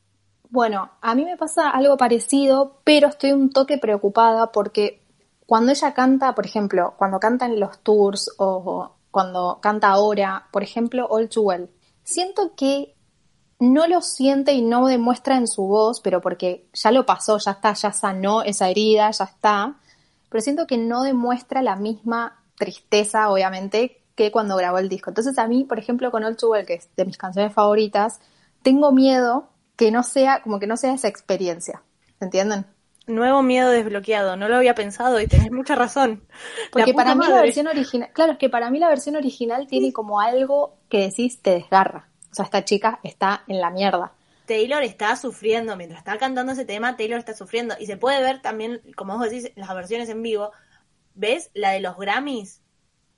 [0.52, 5.00] Bueno, a mí me pasa algo parecido, pero estoy un toque preocupada porque
[5.46, 10.62] cuando ella canta, por ejemplo, cuando canta en los tours o, cuando canta ahora, por
[10.62, 11.70] ejemplo, All Too Well,
[12.04, 12.94] siento que
[13.60, 17.52] no lo siente y no demuestra en su voz, pero porque ya lo pasó, ya
[17.52, 19.78] está, ya sanó esa herida, ya está,
[20.28, 25.08] pero siento que no demuestra la misma tristeza, obviamente, que cuando grabó el disco.
[25.08, 28.20] Entonces a mí, por ejemplo, con All Too Well, que es de mis canciones favoritas,
[28.62, 31.82] tengo miedo que no sea, como que no sea esa experiencia.
[32.20, 32.66] ¿Entienden?
[33.06, 36.22] Nuevo miedo desbloqueado, no lo había pensado y tenés mucha razón.
[36.70, 39.92] Porque para mí la versión original, claro, es que para mí la versión original tiene
[39.92, 42.08] como algo que decís te desgarra.
[42.30, 44.12] O sea, esta chica está en la mierda.
[44.46, 47.74] Taylor está sufriendo, mientras está cantando ese tema, Taylor está sufriendo.
[47.78, 50.52] Y se puede ver también, como vos decís, las versiones en vivo.
[51.14, 52.60] ¿Ves la de los Grammys?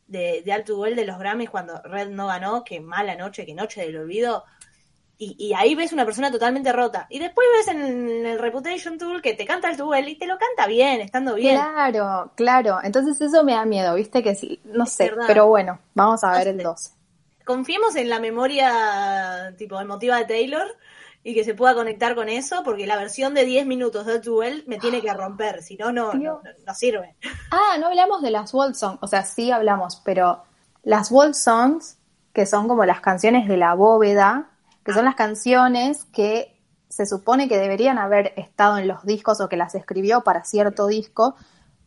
[0.07, 3.55] De, de Alto Duel de los Grammys cuando Red no ganó, qué mala noche, qué
[3.55, 4.45] noche del olvido.
[5.17, 7.07] Y, y ahí ves una persona totalmente rota.
[7.09, 10.37] Y después ves en el Reputation Tour que te canta el Duel y te lo
[10.39, 11.57] canta bien, estando bien.
[11.57, 12.79] Claro, claro.
[12.83, 14.23] Entonces eso me da miedo, ¿viste?
[14.23, 15.05] Que sí, no sé.
[15.11, 15.25] verdad.
[15.27, 16.63] Pero bueno, vamos a ver el sé.
[16.65, 16.91] 12.
[17.45, 20.67] Confiemos en la memoria tipo emotiva de Taylor
[21.23, 24.63] y que se pueda conectar con eso, porque la versión de 10 minutos de Duel
[24.67, 27.17] me tiene que romper, si no, no, no, no sirve.
[27.51, 28.99] Ah, no hablamos de las World Songs.
[29.01, 30.43] O sea, sí hablamos, pero
[30.83, 31.97] las World Songs,
[32.35, 34.51] que son como las canciones de la bóveda,
[34.85, 36.55] que son las canciones que
[36.89, 40.87] se supone que deberían haber estado en los discos o que las escribió para cierto
[40.87, 41.35] disco,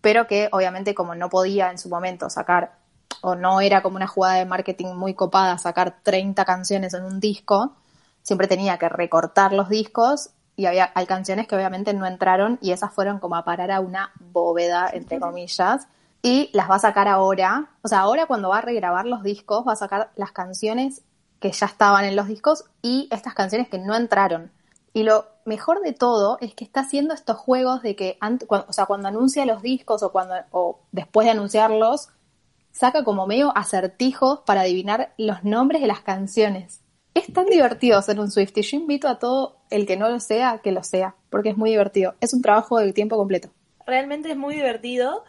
[0.02, 2.74] pero que obviamente como no podía en su momento sacar,
[3.22, 7.20] o no era como una jugada de marketing muy copada sacar 30 canciones en un
[7.20, 7.74] disco,
[8.22, 12.72] siempre tenía que recortar los discos y había, hay canciones que obviamente no entraron y
[12.72, 15.88] esas fueron como a parar a una bóveda, entre comillas,
[16.22, 17.70] y las va a sacar ahora.
[17.84, 21.04] O sea, ahora cuando va a regrabar los discos, va a sacar las canciones
[21.40, 24.52] que ya estaban en los discos y estas canciones que no entraron.
[24.94, 28.74] Y lo mejor de todo es que está haciendo estos juegos de que, cuando, o
[28.74, 32.10] sea, cuando anuncia los discos o, cuando, o después de anunciarlos,
[32.72, 36.82] saca como medio acertijos para adivinar los nombres de las canciones.
[37.14, 38.64] Es tan divertido ser un Swiftie.
[38.64, 41.72] Yo invito a todo el que no lo sea que lo sea, porque es muy
[41.72, 42.16] divertido.
[42.22, 43.50] Es un trabajo de tiempo completo.
[43.86, 45.24] Realmente es muy divertido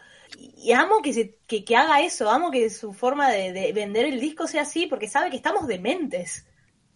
[0.57, 4.05] y amo que, se, que, que haga eso, amo que su forma de, de vender
[4.05, 6.45] el disco sea así, porque sabe que estamos dementes.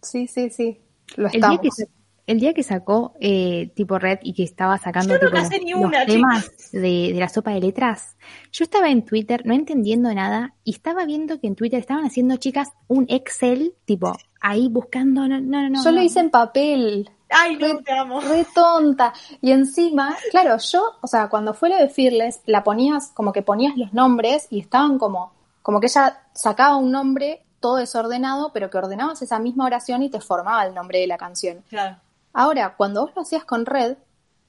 [0.02, 0.80] Sí, sí, sí.
[1.16, 1.60] Lo El día estamos.
[1.76, 1.84] que,
[2.26, 5.44] el día que sacó eh, tipo Red y que estaba sacando Yo no tipo, me
[5.44, 6.80] sé los, ni los una, temas de,
[7.12, 8.16] de la sopa de letras,
[8.50, 12.36] yo estaba en Twitter no entendiendo nada y estaba viendo que en Twitter estaban haciendo
[12.36, 15.70] chicas un Excel, tipo ahí buscando, no, no, no.
[15.70, 16.02] no, Yo lo no.
[16.02, 17.10] hice en papel.
[17.34, 18.20] Ay, no, te amo.
[18.20, 19.12] Re tonta.
[19.40, 23.42] Y encima, claro, yo, o sea, cuando fue lo de Fearless, la ponías, como que
[23.42, 25.32] ponías los nombres y estaban como,
[25.62, 30.10] como que ella sacaba un nombre todo desordenado, pero que ordenabas esa misma oración y
[30.10, 31.64] te formaba el nombre de la canción.
[31.68, 31.96] Claro.
[32.34, 33.96] Ahora, cuando vos lo hacías con Red,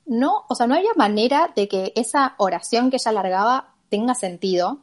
[0.06, 4.80] no, o sea, no había manera de que esa oración que ella largaba tenga sentido.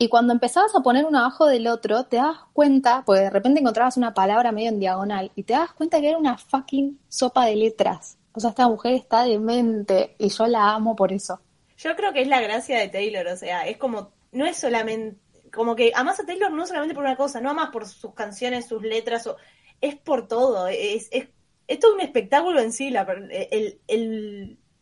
[0.00, 3.58] Y cuando empezabas a poner uno abajo del otro, te dabas cuenta, porque de repente
[3.58, 7.46] encontrabas una palabra medio en diagonal, y te dabas cuenta que era una fucking sopa
[7.46, 8.16] de letras.
[8.32, 11.40] O sea, esta mujer está demente y yo la amo por eso.
[11.76, 15.18] Yo creo que es la gracia de Taylor, o sea, es como, no es solamente,
[15.52, 18.68] como que amas a Taylor no solamente por una cosa, no amas por sus canciones,
[18.68, 19.36] sus letras, o,
[19.80, 21.26] es por todo, es, es,
[21.66, 23.04] es todo un espectáculo en sí, la,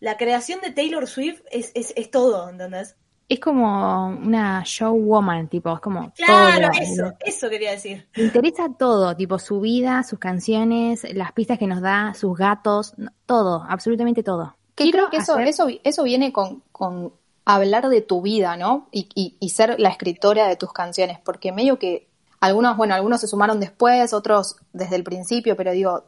[0.01, 2.97] la creación de Taylor Swift es, es, es todo, ¿entendés?
[3.29, 6.81] Es como una showwoman, tipo, es como Claro, todo.
[6.81, 8.07] eso, eso quería decir.
[8.17, 12.95] Me interesa todo, tipo su vida, sus canciones, las pistas que nos da, sus gatos,
[13.27, 14.55] todo, absolutamente todo.
[14.77, 17.13] Que Quiero creo que eso, hacer- eso, eso viene con, con
[17.45, 18.87] hablar de tu vida, ¿no?
[18.93, 22.09] Y, y- y ser la escritora de tus canciones, porque medio que
[22.39, 26.05] algunos, bueno, algunos se sumaron después, otros desde el principio, pero digo,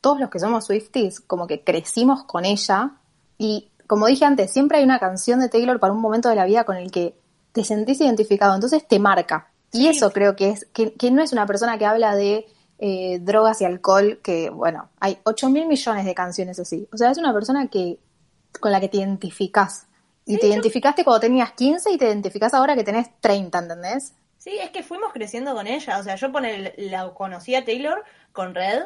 [0.00, 2.92] todos los que somos Swifties, como que crecimos con ella
[3.36, 6.44] y como dije antes, siempre hay una canción de Taylor para un momento de la
[6.44, 7.16] vida con el que
[7.52, 9.52] te sentís identificado, entonces te marca.
[9.72, 12.46] Y eso creo que es, que, que no es una persona que habla de
[12.78, 16.88] eh, drogas y alcohol, que bueno, hay 8 mil millones de canciones así.
[16.92, 17.98] O sea, es una persona que
[18.60, 19.86] con la que te identificás.
[20.26, 24.14] Y te identificaste cuando tenías 15 y te identificás ahora que tenés 30, ¿entendés?
[24.38, 25.98] Sí, es que fuimos creciendo con ella.
[25.98, 28.84] O sea, yo pone, la conocí a Taylor con Red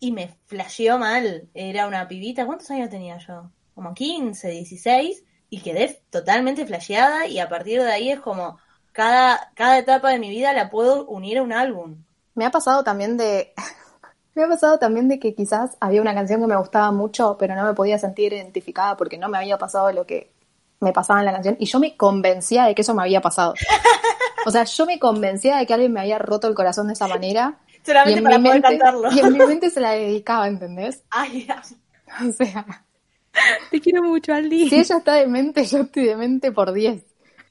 [0.00, 1.48] y me flasheó mal.
[1.54, 2.44] Era una pibita.
[2.44, 3.50] ¿Cuántos años tenía yo?
[3.74, 5.24] Como 15, 16.
[5.50, 7.26] Y quedé totalmente flasheada.
[7.26, 8.58] Y a partir de ahí es como
[8.92, 12.04] cada, cada etapa de mi vida la puedo unir a un álbum.
[12.34, 13.52] Me ha pasado también de.
[14.34, 17.54] me ha pasado también de que quizás había una canción que me gustaba mucho, pero
[17.54, 20.32] no me podía sentir identificada porque no me había pasado lo que
[20.80, 21.56] me pasaba en la canción.
[21.58, 23.54] Y yo me convencía de que eso me había pasado.
[24.46, 27.06] O sea, yo me convencía de que alguien me había roto el corazón de esa
[27.06, 27.58] manera.
[27.84, 29.12] Solamente para poder mente, cantarlo.
[29.12, 31.04] Y en mi mente se la dedicaba, ¿entendés?
[31.10, 31.46] Ay,
[32.26, 32.84] O sea,
[33.70, 34.68] Te quiero mucho, Aldi.
[34.68, 37.04] si ella está demente, yo estoy demente por 10.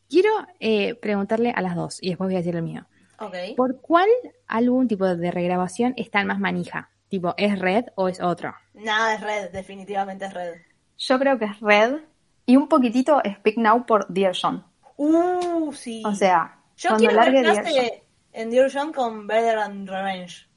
[0.10, 2.86] Quiero eh, preguntarle a las dos y después voy a decir el mío.
[3.20, 3.36] ok.
[3.56, 4.10] ¿Por cuál
[4.48, 6.90] álbum tipo de regrabación están más manija?
[7.10, 8.54] Tipo, ¿es Red o es otro?
[8.74, 10.54] Nada es Red, definitivamente es Red.
[10.98, 12.02] Yo creo que es Red
[12.46, 14.66] y un poquitito Speak Now por Dear John.
[14.98, 16.04] Uh, sí.
[16.06, 17.92] O sea, Yo cuando quiero largue qué Dear
[18.34, 20.48] en Dear John con Better and Revenge.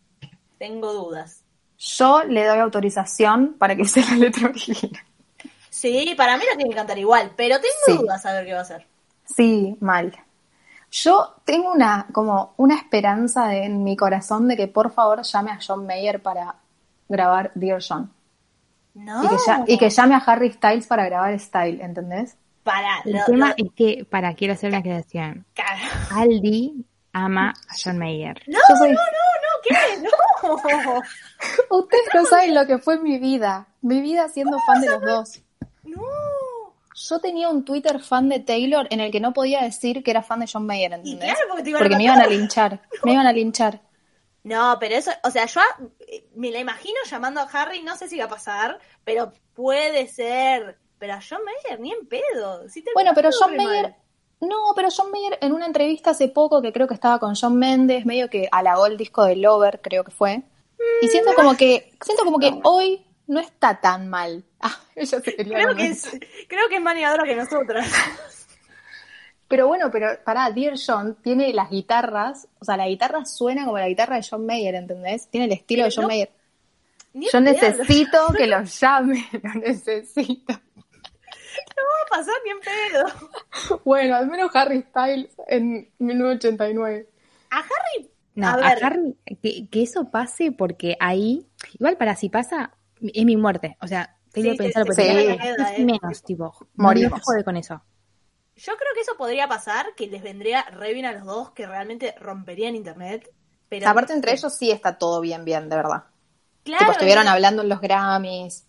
[0.59, 1.45] Tengo dudas.
[1.79, 4.93] Yo le doy autorización para que sea la letra original.
[5.83, 7.97] Sí, para mí la tiene que cantar igual, pero tengo Sí.
[7.99, 8.87] dudas a ver qué va a hacer.
[9.25, 10.17] Sí, mal.
[10.93, 15.51] Yo tengo una, como una esperanza de- en mi corazón de que por favor llame
[15.51, 16.55] a John Mayer para
[17.09, 18.13] grabar Dear John.
[18.95, 19.25] No.
[19.25, 22.37] Y, que ya- y que llame a Harry Styles para grabar Style, ¿entendés?
[22.63, 24.83] Para, El lo- tema lo- es que, para, quiero hacer una.
[24.83, 25.81] Cara.
[26.15, 28.41] Aldi ama a John Mayer.
[28.47, 30.03] No, soy- no, no, no, ¿qué?
[30.03, 31.01] No.
[31.79, 33.67] Ustedes no saben lo que fue mi vida.
[33.81, 35.43] Mi vida siendo fan de los dos.
[37.09, 40.23] Yo tenía un Twitter fan de Taylor en el que no podía decir que era
[40.23, 41.35] fan de John Mayer, ¿entendés?
[41.35, 42.81] claro, porque te iban a Porque me iban a linchar.
[43.05, 43.81] Me iban a linchar.
[44.45, 45.61] No, pero eso, o sea, yo
[46.01, 50.07] eh, me la imagino llamando a Harry, no sé si va a pasar, pero puede
[50.09, 50.79] ser.
[50.99, 52.69] Pero a John Mayer ni en pedo.
[52.69, 53.83] Sí te Bueno, pero John Mayer.
[53.83, 53.97] mal.
[54.41, 57.59] No, pero John Mayer en una entrevista hace poco que creo que estaba con John
[57.59, 60.43] Méndez, medio que halagó el disco de Lover, creo que fue.
[61.01, 64.45] Y siento como que, siento como que hoy no está tan mal.
[64.65, 66.09] Ah, ella se quería Creo que es,
[66.49, 67.91] creo que es más animadora que nosotras.
[69.49, 73.77] Pero bueno, pero pará, Dear John tiene las guitarras, o sea, la guitarra suena como
[73.77, 75.29] la guitarra de John Mayer, ¿entendés?
[75.29, 76.31] Tiene el estilo Pero de John no- Mayer.
[77.13, 77.41] Yo pedo.
[77.43, 80.53] necesito que lo llame, lo necesito.
[80.55, 83.81] No va a pasar ni en pedo.
[83.85, 87.07] Bueno, al menos Harry Styles en 1989.
[87.51, 88.11] A Harry.
[88.35, 92.73] No, a a, ver, Harry, que, que eso pase porque ahí, igual para si pasa,
[93.15, 93.77] es mi muerte.
[93.81, 95.03] O sea, tengo que sí, pensarlo sí,
[95.59, 97.11] no es menos, tipo, Morimos.
[97.11, 97.83] no jode con eso.
[98.57, 101.67] yo creo que eso podría pasar, que les vendría re bien a los dos, que
[101.67, 103.29] realmente romperían internet.
[103.69, 106.05] Pero Aparte, entre ellos sí está todo bien, bien, de verdad.
[106.65, 108.67] claro, tipo, estuvieron hablando en los Grammys.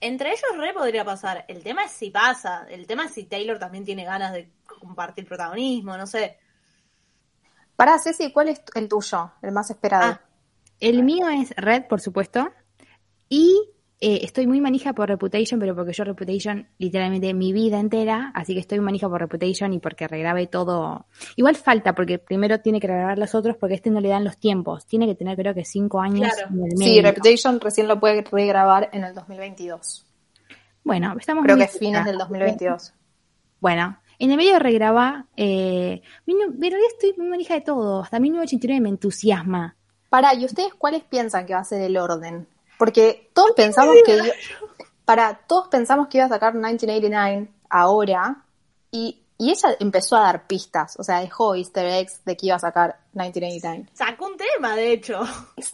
[0.00, 1.44] entre ellos re podría pasar.
[1.48, 2.66] El tema es si pasa.
[2.68, 6.38] El tema es si Taylor también tiene ganas de compartir protagonismo, no sé.
[7.76, 9.32] Pará, Ceci, ¿cuál es el tuyo?
[9.42, 10.12] El más esperado.
[10.12, 10.20] Ah,
[10.80, 12.52] El mío es Red, por supuesto.
[13.34, 13.68] Y
[13.98, 18.54] eh, estoy muy manija por Reputation, pero porque yo Reputation literalmente mi vida entera, así
[18.54, 21.06] que estoy manija por Reputation y porque regrabé todo.
[21.34, 24.38] Igual falta, porque primero tiene que regrabar los otros, porque este no le dan los
[24.38, 24.86] tiempos.
[24.86, 26.48] Tiene que tener creo que cinco años Claro.
[26.54, 27.02] en el sí.
[27.02, 30.06] Reputation recién lo puede regrabar en el 2022.
[30.84, 32.94] Bueno, estamos Creo que es fines del 2022.
[33.58, 38.80] Bueno, en el medio regraba, eh, en realidad estoy muy manija de todo, hasta 1989
[38.80, 39.74] me entusiasma.
[40.08, 42.46] Pará, ¿y ustedes cuáles piensan que va a ser el orden?
[42.78, 44.32] Porque todos pensamos que...
[45.04, 48.42] Para, todos pensamos que iba a sacar 1989 ahora
[48.90, 52.56] y, y ella empezó a dar pistas, o sea, dejó easter eggs de que iba
[52.56, 53.90] a sacar 1989.
[53.92, 55.20] sacó un tema, de hecho.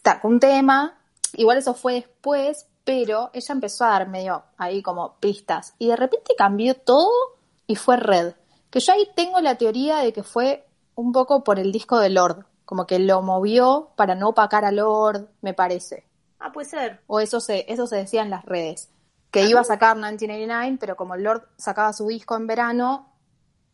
[0.03, 0.99] Sacó un tema,
[1.35, 5.97] igual eso fue después, pero ella empezó a dar medio ahí como pistas y de
[5.97, 7.11] repente cambió todo
[7.67, 8.35] y fue Red.
[8.71, 12.11] Que yo ahí tengo la teoría de que fue un poco por el disco de
[12.11, 16.05] Lord, como que lo movió para no opacar a Lord, me parece.
[16.41, 17.01] Ah, puede ser.
[17.07, 18.89] O eso se, eso se decía en las redes.
[19.31, 23.13] Que iba a sacar 1989, pero como Lord sacaba su disco en verano,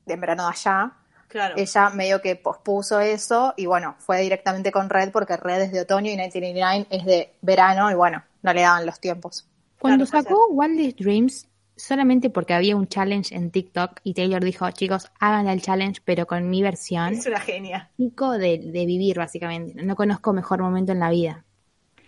[0.07, 0.93] en verano de allá,
[1.29, 1.55] Claro.
[1.57, 5.81] ella medio que pospuso eso y bueno, fue directamente con Red porque Red es de
[5.81, 9.49] otoño y 1989 es de verano y bueno, no le daban los tiempos.
[9.79, 14.71] Cuando Claro, sacó Wildest Dreams, solamente porque había un challenge en TikTok y Taylor dijo,
[14.71, 17.15] chicos, hagan el challenge, pero con mi versión.
[17.15, 17.91] Es una genia.
[17.97, 19.83] Pico de, de vivir, básicamente.
[19.83, 21.45] No conozco mejor momento en la vida.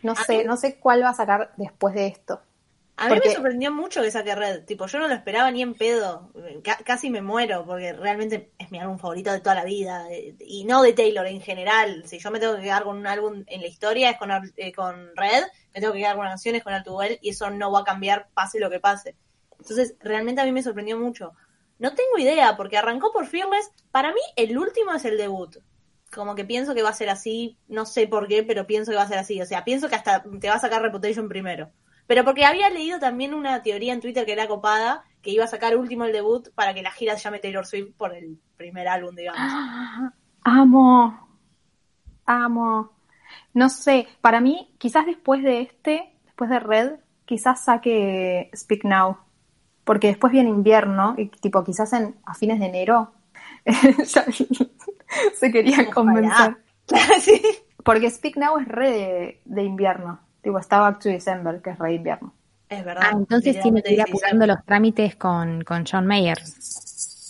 [0.09, 2.41] No A sé, mí- no sé cuál va a sacar después de esto.
[3.01, 4.65] A mí Porque- me sorprendió mucho que saque Red.
[4.65, 6.33] Tipo, yo no lo esperaba ni en pedo.
[6.65, 10.09] Ca- casi me muero porque realmente es mi álbum favorito de toda la vida.
[10.41, 12.03] Y no de Taylor en general.
[12.07, 14.73] Si yo me tengo que quedar con un álbum en la historia es con, eh,
[14.73, 15.45] con Red.
[15.75, 18.59] Me tengo que quedar con canciones con Well y eso no va a cambiar pase
[18.59, 19.15] lo que pase.
[19.61, 21.35] Entonces, realmente a mí me sorprendió mucho.
[21.79, 23.71] No tengo idea porque arrancó por Fearless.
[23.93, 25.59] Para mí, el último es el debut.
[26.13, 27.59] Como que pienso que va a ser así.
[27.69, 29.41] No sé por qué, pero pienso que va a ser así.
[29.41, 31.71] O sea, pienso que hasta te va a sacar Reputation primero.
[32.07, 35.49] Pero porque había leído también una teoría en Twitter que era copada, que iba a
[35.49, 38.89] sacar último el debut para que la gira se llame Taylor Swift por el primer
[38.89, 39.41] álbum, digamos.
[40.45, 41.29] Amo,
[42.25, 42.93] amo.
[43.53, 46.93] No sé, para mí, quizás después de este, después de Red,
[47.27, 49.19] quizás saque Speak Now.
[49.85, 53.13] Porque después viene invierno y tipo quizás en, a fines de enero
[55.39, 56.57] se querían convencer.
[57.21, 57.41] sí.
[57.85, 60.21] Porque Speak Now es re de, de invierno.
[60.43, 62.35] Tipo, está Back to December, que es re de invierno.
[62.69, 63.05] Es verdad.
[63.07, 66.39] Ah, entonces tiene que ir apurando los trámites con, con John Mayer.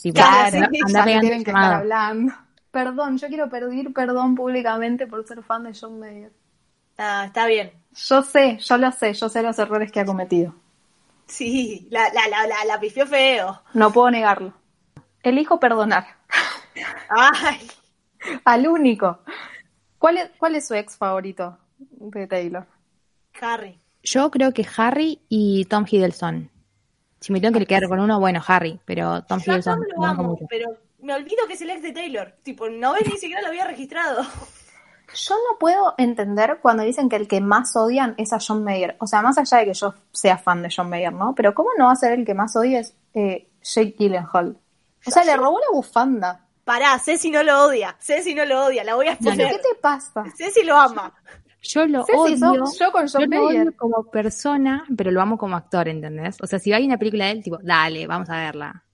[0.03, 1.75] Tipo, Claro, anda- sí, anda Ya pegando tienen que estar llamado.
[1.81, 2.33] hablando.
[2.71, 6.33] Perdón, yo quiero pedir perdón públicamente por ser fan de John Mayer.
[6.99, 7.73] Ah, está bien.
[7.95, 10.55] Yo sé, yo lo sé, yo sé los errores que ha cometido.
[11.27, 13.63] Sí, la, la, la, la, la pifió feo.
[13.75, 14.53] No puedo negarlo.
[15.23, 16.07] Elijo perdonar.
[17.09, 17.59] Ay,
[18.45, 19.21] Al único.
[19.99, 22.67] ¿Cuál es, cuál es su ex favorito de Taylor?
[23.41, 23.79] Harry.
[24.03, 26.51] Yo creo que Harry y Tom Hiddleston.
[27.21, 29.95] Si me tengo que quedar con uno, bueno, Harry, pero Tom Yo Hiddleston Tom me
[29.95, 30.47] lo amo, mucho.
[30.49, 32.35] pero me olvido que es el ex de Taylor.
[32.43, 34.23] Tipo, no ves ni siquiera lo había registrado.
[35.15, 38.97] Yo no puedo entender cuando dicen que el que más odian es a John Mayer.
[39.01, 41.35] O sea, más allá de que yo sea fan de John Mayer, ¿no?
[41.35, 44.59] Pero ¿cómo no va a ser el que más odia es eh, Jake Gyllenhaal?
[45.07, 46.45] O sea, le robó la bufanda.
[46.69, 47.97] Pará, Ceci no lo odia.
[47.99, 49.53] Ceci no lo odia, la voy a ¿Pero exponer.
[49.57, 50.23] qué te pasa?
[50.37, 51.15] Ceci lo ama.
[51.63, 52.67] Yo lo Ceci, odio.
[52.67, 56.37] sos yo con John yo lo odio como persona, pero lo amo como actor, ¿entendés?
[56.43, 58.85] O sea, si hay una película de él, tipo, dale, vamos a verla.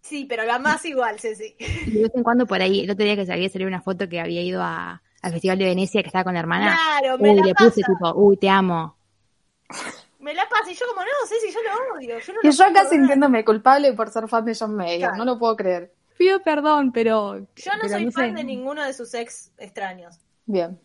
[0.00, 1.56] Sí, pero lo amás igual, Ceci.
[1.58, 4.08] Y de vez en cuando por ahí, el otro día que sabía salió una foto
[4.08, 6.78] que había ido a- al Festival de Venecia que estaba con la hermana.
[7.00, 8.96] Claro, me Uy, la le puse tipo, uy, te amo.
[10.20, 12.18] Me la pasa y yo como, no, Ceci, yo lo odio.
[12.20, 12.86] Yo no Y lo yo ver.
[12.88, 15.00] sintiéndome culpable por ser fan de John Mayer.
[15.00, 15.16] Claro.
[15.16, 15.92] No lo puedo creer.
[16.18, 17.38] Pido perdón, pero.
[17.56, 18.34] Yo no pero soy fan sé.
[18.36, 20.18] de ninguno de sus ex extraños.
[20.46, 20.78] Bien.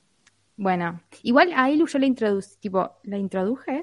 [0.62, 3.82] Bueno, igual a Ilu yo le introducí, tipo, ¿la introduje?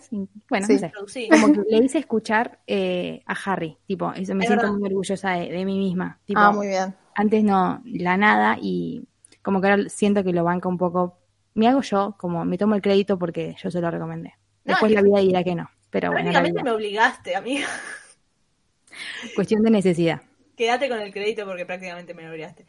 [0.51, 0.75] Bueno, Sí.
[0.75, 0.87] no sé.
[0.87, 1.29] Introducí.
[1.31, 4.73] Como que le hice escuchar eh, a Harry, tipo, eso me Es siento verdad.
[4.79, 6.19] muy orgullosa de, de mí misma.
[6.27, 6.95] Tipo, Ah, muy bien.
[7.15, 9.09] antes no, la nada, y
[9.41, 11.17] como que ahora siento que lo banca un poco.
[11.55, 14.35] Me hago yo, como me tomo el crédito porque yo se lo recomendé.
[14.63, 17.67] Después es la vida dirá que no, pero bueno, Prácticamente me obligaste, amiga.
[19.35, 20.21] cuestión de necesidad.
[20.57, 22.67] Quédate con el crédito porque prácticamente me lo obligaste.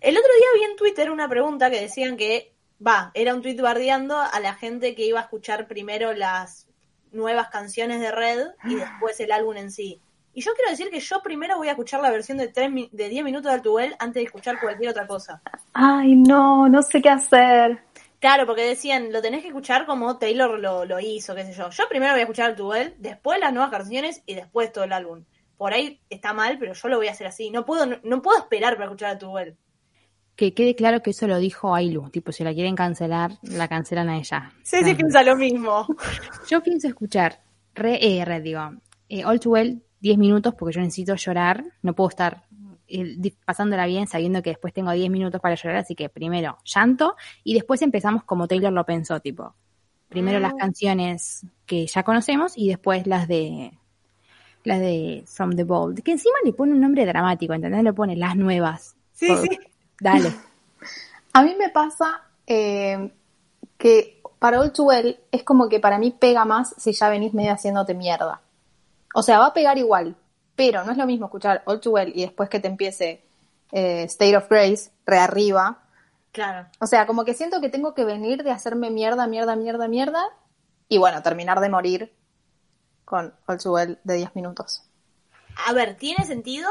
[0.00, 2.52] El otro día vi en Twitter una pregunta que decían que,
[2.84, 6.66] va, era un tweet bardeando a la gente que iba a escuchar primero las
[7.12, 10.00] nuevas canciones de Red y después el álbum en sí.
[10.36, 12.88] Y yo quiero decir que yo primero voy a escuchar la versión de, tres mi-
[12.92, 15.40] de 10 minutos de Altuel antes de escuchar cualquier otra cosa.
[15.72, 17.78] Ay, no, no sé qué hacer.
[18.18, 21.70] Claro, porque decían, lo tenés que escuchar como Taylor lo, lo hizo, qué sé yo.
[21.70, 25.24] Yo primero voy a escuchar Altuel, después las nuevas canciones y después todo el álbum.
[25.56, 27.50] Por ahí está mal, pero yo lo voy a hacer así.
[27.50, 29.56] No puedo, no, no puedo esperar para escuchar Altuel.
[30.36, 34.08] Que quede claro que eso lo dijo Ailu, tipo, si la quieren cancelar, la cancelan
[34.08, 34.52] a ella.
[34.64, 34.96] Sí, sí, Ah.
[34.96, 35.86] piensa lo mismo.
[36.50, 37.40] Yo pienso escuchar
[37.74, 38.60] re, eh, re, digo,
[39.08, 42.42] eh, All Too Well 10 minutos porque yo necesito llorar, no puedo estar
[42.88, 47.16] eh, pasándola bien sabiendo que después tengo 10 minutos para llorar, así que primero llanto
[47.42, 49.54] y después empezamos como Taylor lo pensó, tipo,
[50.08, 53.78] primero las canciones que ya conocemos y después las de
[54.64, 57.82] las de From the Bold, que encima le pone un nombre dramático, ¿entendés?
[57.82, 58.96] Le pone las nuevas.
[59.12, 59.58] Sí, Por- sí.
[60.00, 60.32] Dale.
[61.32, 63.10] A mí me pasa eh,
[63.76, 67.34] que para All Too Well es como que para mí pega más si ya venís
[67.34, 68.40] medio haciéndote mierda.
[69.14, 70.16] O sea, va a pegar igual,
[70.56, 73.22] pero no es lo mismo escuchar All Too Well y después que te empiece
[73.72, 75.80] eh, State of Grace, re arriba.
[76.32, 76.66] Claro.
[76.80, 80.22] O sea, como que siento que tengo que venir de hacerme mierda, mierda, mierda, mierda
[80.88, 82.12] y bueno, terminar de morir
[83.04, 84.82] con All Too Well de 10 minutos.
[85.66, 86.68] A ver, tiene sentido,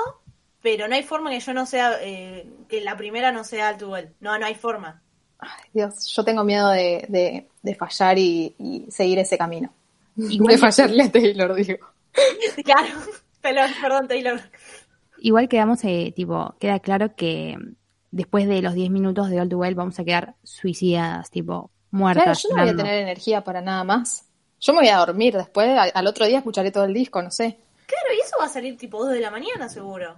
[0.62, 4.14] pero no hay forma que yo no sea, eh, que la primera no sea Altuel.
[4.20, 5.02] No, no hay forma.
[5.40, 9.74] Ay, Dios, yo tengo miedo de, de- de fallar y, y seguir ese camino.
[10.18, 11.78] Igual de que- fallarle a Taylor, digo.
[12.64, 12.96] Claro.
[13.42, 14.40] Perdón, perdón, Taylor.
[15.20, 17.58] Igual quedamos, eh, tipo, queda claro que
[18.12, 22.24] después de los 10 minutos de All Too Well vamos a quedar suicidadas, tipo, muertas.
[22.24, 24.30] Claro, yo no voy a tener energía para nada más.
[24.66, 27.30] Yo me voy a dormir después, al, al otro día escucharé todo el disco, no
[27.32, 27.58] sé.
[27.86, 30.16] Claro, y eso va a salir tipo 2 de la mañana, seguro.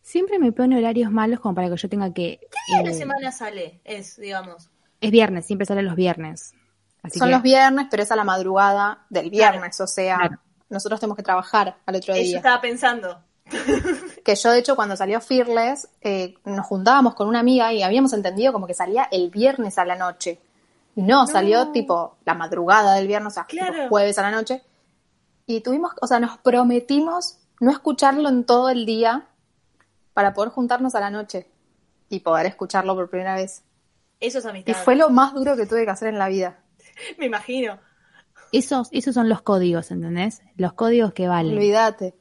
[0.00, 2.38] Siempre me pone horarios malos como para que yo tenga que...
[2.40, 3.80] ¿Qué día de la eh, semana sale?
[3.84, 4.70] Es, digamos.
[5.00, 6.52] Es viernes, siempre sale los viernes.
[7.02, 10.38] Así Son que- los viernes, pero es a la madrugada del viernes, o sea, Claro.
[10.68, 12.36] nosotros tenemos que trabajar al otro Eso día.
[12.36, 13.20] estaba pensando.
[14.24, 18.12] Que yo, de hecho, cuando salió Fearless, eh, nos juntábamos con una amiga y habíamos
[18.12, 20.38] entendido como que salía el viernes a la noche.
[20.96, 23.88] Y no, salió tipo la madrugada del viernes, o sea, Claro.
[23.88, 24.62] jueves a la noche.
[25.46, 29.26] Y tuvimos, o sea, nos prometimos no escucharlo en todo el día
[30.14, 31.48] para poder juntarnos a la noche
[32.08, 33.62] y poder escucharlo por primera vez.
[34.18, 34.74] Eso es Y amistad.
[34.84, 36.58] fue lo más duro que tuve que hacer en la vida.
[37.18, 37.78] Me imagino.
[38.52, 40.42] Esos, esos son los códigos, ¿entendés?
[40.56, 41.54] Los códigos que valen.
[41.56, 42.14] Olvídate.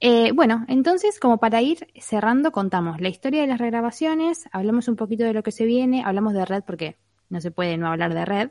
[0.00, 4.96] Eh, bueno, entonces, como para ir cerrando, contamos la historia de las regrabaciones, hablamos un
[4.96, 6.96] poquito de lo que se viene, hablamos de Red porque
[7.32, 8.50] no se puede no hablar de Red,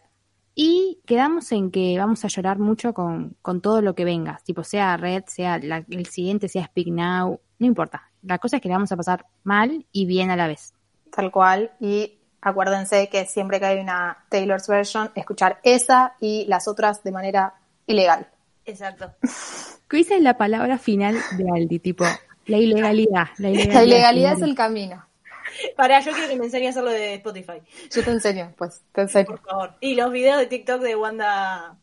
[0.54, 4.64] y quedamos en que vamos a llorar mucho con, con todo lo que venga, tipo
[4.66, 8.10] sea Red, sea la- el siguiente, sea Speak Now, no importa.
[8.24, 10.74] La cosa es que la vamos a pasar mal y bien a la vez.
[11.16, 11.72] Tal cual.
[11.80, 17.12] Y acuérdense que siempre que hay una Taylor's version, escuchar esa y las otras de
[17.12, 17.54] manera
[17.88, 18.28] ilegal.
[18.66, 19.12] Exacto.
[19.92, 22.06] Esa es la palabra final de Aldi, tipo,
[22.46, 23.28] la ilegalidad.
[23.40, 25.06] La ilegalidad, La ilegalidad es el camino.
[25.76, 27.62] Pará, yo quiero que me enseñe a hacerlo de Spotify,
[27.94, 29.26] Yo te enseño, pues, te enseño.
[29.26, 29.76] por favor.
[29.80, 31.78] Y los videos de TikTok de Wanda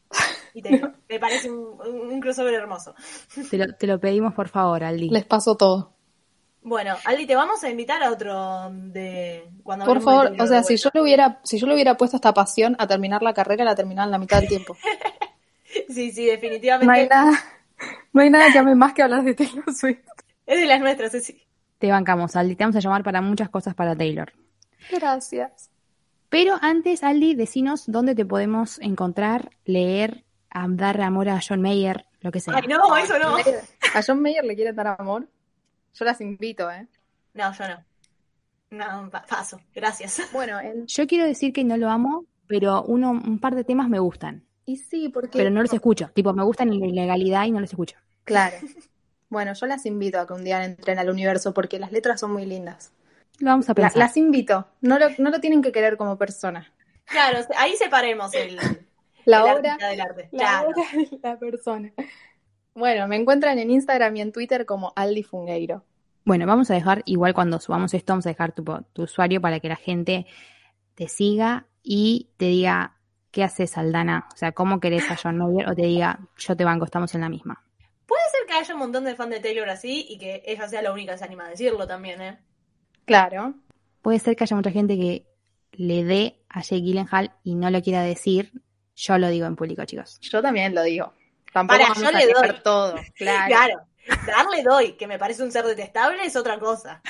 [0.54, 0.94] y Taylor.
[1.08, 2.94] Me parece un, crossover hermoso.
[3.50, 5.10] Te lo, te lo pedimos por favor, Aldi.
[5.10, 5.94] Les paso todo.
[6.62, 10.76] Bueno, Aldi, te vamos a invitar a otro de cuando Por favor, o sea, si
[10.76, 13.74] yo le hubiera, si yo le hubiera puesto esta pasión a terminar la carrera, la
[13.74, 14.76] terminaba en la mitad del tiempo.
[15.90, 16.86] Sí, sí, definitivamente.
[16.86, 17.44] No hay nada,
[18.12, 20.00] no hay nada que ame más que hablar de Taylor Swift.
[20.46, 21.46] Es de las nuestras, sí.
[21.78, 22.56] Te bancamos, Aldi.
[22.56, 24.32] Te vamos a llamar para muchas cosas para Taylor.
[24.90, 25.70] Gracias.
[26.28, 32.04] Pero antes, Aldi, decinos dónde te podemos encontrar, leer, a dar amor a John Mayer,
[32.20, 32.54] lo que sea.
[32.56, 33.36] Ay, no, eso no.
[33.94, 35.28] ¿A John Mayer le quieren dar amor?
[35.94, 36.86] Yo las invito, ¿eh?
[37.34, 37.84] No, yo no.
[38.70, 39.60] No, pa- paso.
[39.74, 40.20] Gracias.
[40.32, 43.88] Bueno, en- Yo quiero decir que no lo amo, pero uno, un par de temas
[43.88, 44.44] me gustan.
[44.66, 45.38] y sí, porque...
[45.38, 46.10] Pero no los escucho.
[46.14, 47.96] Tipo, me gustan en la ilegalidad y no los escucho.
[48.24, 48.56] Claro.
[49.30, 52.32] Bueno, yo las invito a que un día entren al universo porque las letras son
[52.32, 52.92] muy lindas.
[53.38, 53.96] Lo vamos a La- pensar.
[53.98, 54.66] las invito.
[54.80, 56.72] No lo, no lo tienen que querer como persona.
[57.04, 58.56] Claro, ahí separemos el,
[59.24, 60.28] La el obra, artista del arte.
[60.32, 60.68] la Claro.
[60.70, 61.92] obra de la persona.
[62.74, 65.84] Bueno, me encuentran en Instagram y en Twitter como Aldi Fungueiro.
[66.24, 68.62] Bueno, vamos a dejar, igual cuando subamos esto, vamos a dejar tu,
[68.92, 70.26] tu usuario para que la gente
[70.94, 72.96] te siga y te diga
[73.30, 74.28] qué haces, Aldana.
[74.32, 77.22] O sea, cómo querés a John Mayer o te diga, yo te banco, estamos en
[77.22, 77.62] la misma.
[78.58, 81.18] Haya un montón de fans de Taylor así y que ella sea la única que
[81.18, 82.38] se anima a decirlo también, ¿eh?
[83.04, 83.54] Claro.
[84.02, 85.26] Puede ser que haya mucha gente que
[85.72, 88.52] le dé a Jake Gyllenhaal y no lo quiera decir.
[88.96, 90.18] Yo lo digo en público, chicos.
[90.20, 91.12] Yo también lo digo.
[91.52, 92.60] Tampoco Pará, vamos yo a le doy.
[92.62, 92.96] todo.
[93.14, 93.46] Claro.
[93.48, 93.80] Claro.
[94.26, 97.02] Darle doy, que me parece un ser detestable, es otra cosa.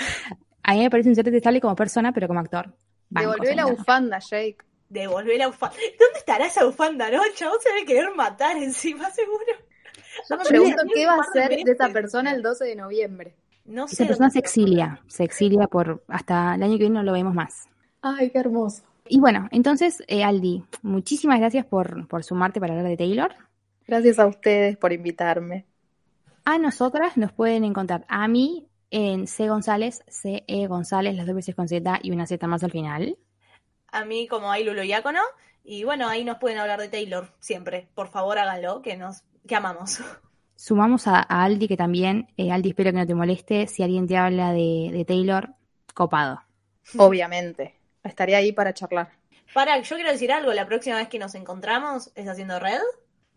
[0.62, 2.74] A mí me parece un ser detestable como persona, pero como actor.
[3.08, 4.58] Banco, Devolvé la bufanda, Jake.
[4.88, 5.76] Devolver la bufanda.
[5.98, 7.24] ¿Dónde estará esa bufanda, no?
[7.24, 9.67] El chabón se debe querer matar encima, seguro.
[10.28, 13.34] Yo me pregunto qué va a hacer de esa persona el 12 de noviembre.
[13.64, 13.94] No sé.
[13.94, 17.34] Esa persona se exilia, se exilia por hasta el año que viene no lo vemos
[17.34, 17.68] más.
[18.00, 18.82] Ay, qué hermoso.
[19.08, 23.34] Y bueno, entonces, eh, Aldi, muchísimas gracias por, por sumarte para hablar de Taylor.
[23.86, 25.64] Gracias a ustedes por invitarme.
[26.44, 31.34] A nosotras nos pueden encontrar a mí en C González, C E González, las dos
[31.34, 33.18] veces con Z y una Z más al final.
[33.90, 35.20] A mí como hay Lulo Diácono.
[35.64, 37.88] Y bueno, ahí nos pueden hablar de Taylor siempre.
[37.94, 40.00] Por favor, háganlo, que nos que amamos.
[40.54, 44.06] Sumamos a, a Aldi, que también, eh, Aldi, espero que no te moleste, si alguien
[44.06, 45.54] te habla de, de Taylor,
[45.94, 46.40] copado.
[46.96, 47.74] Obviamente.
[48.04, 49.10] Estaría ahí para charlar.
[49.54, 50.52] Para, yo quiero decir algo.
[50.52, 52.80] La próxima vez que nos encontramos es haciendo red.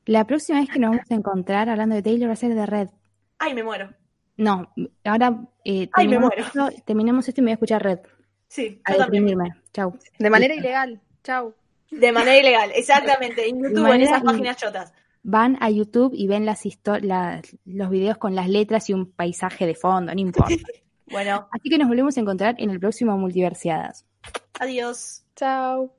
[0.06, 2.66] La próxima vez que nos vamos a encontrar hablando de Taylor va a ser de
[2.66, 2.90] Red.
[3.38, 3.90] Ay, me muero.
[4.38, 4.72] No,
[5.04, 6.44] ahora eh, Ay, me terminamos, muero.
[6.44, 8.00] esto, terminamos esto y me voy a escuchar Red.
[8.48, 9.38] Sí, A yo también.
[9.74, 9.98] Chau.
[10.18, 11.00] De manera ilegal.
[11.24, 11.54] Chau.
[11.92, 13.48] De manera ilegal, exactamente.
[13.48, 14.94] En YouTube, en esas páginas chotas.
[15.24, 19.12] Van a YouTube y ven las histo- la- los videos con las letras y un
[19.12, 20.54] paisaje de fondo, no importa.
[21.12, 24.06] Bueno, Así que nos volvemos a encontrar en el próximo Multiversiadas.
[24.62, 25.24] adiós.
[25.36, 25.92] Chau.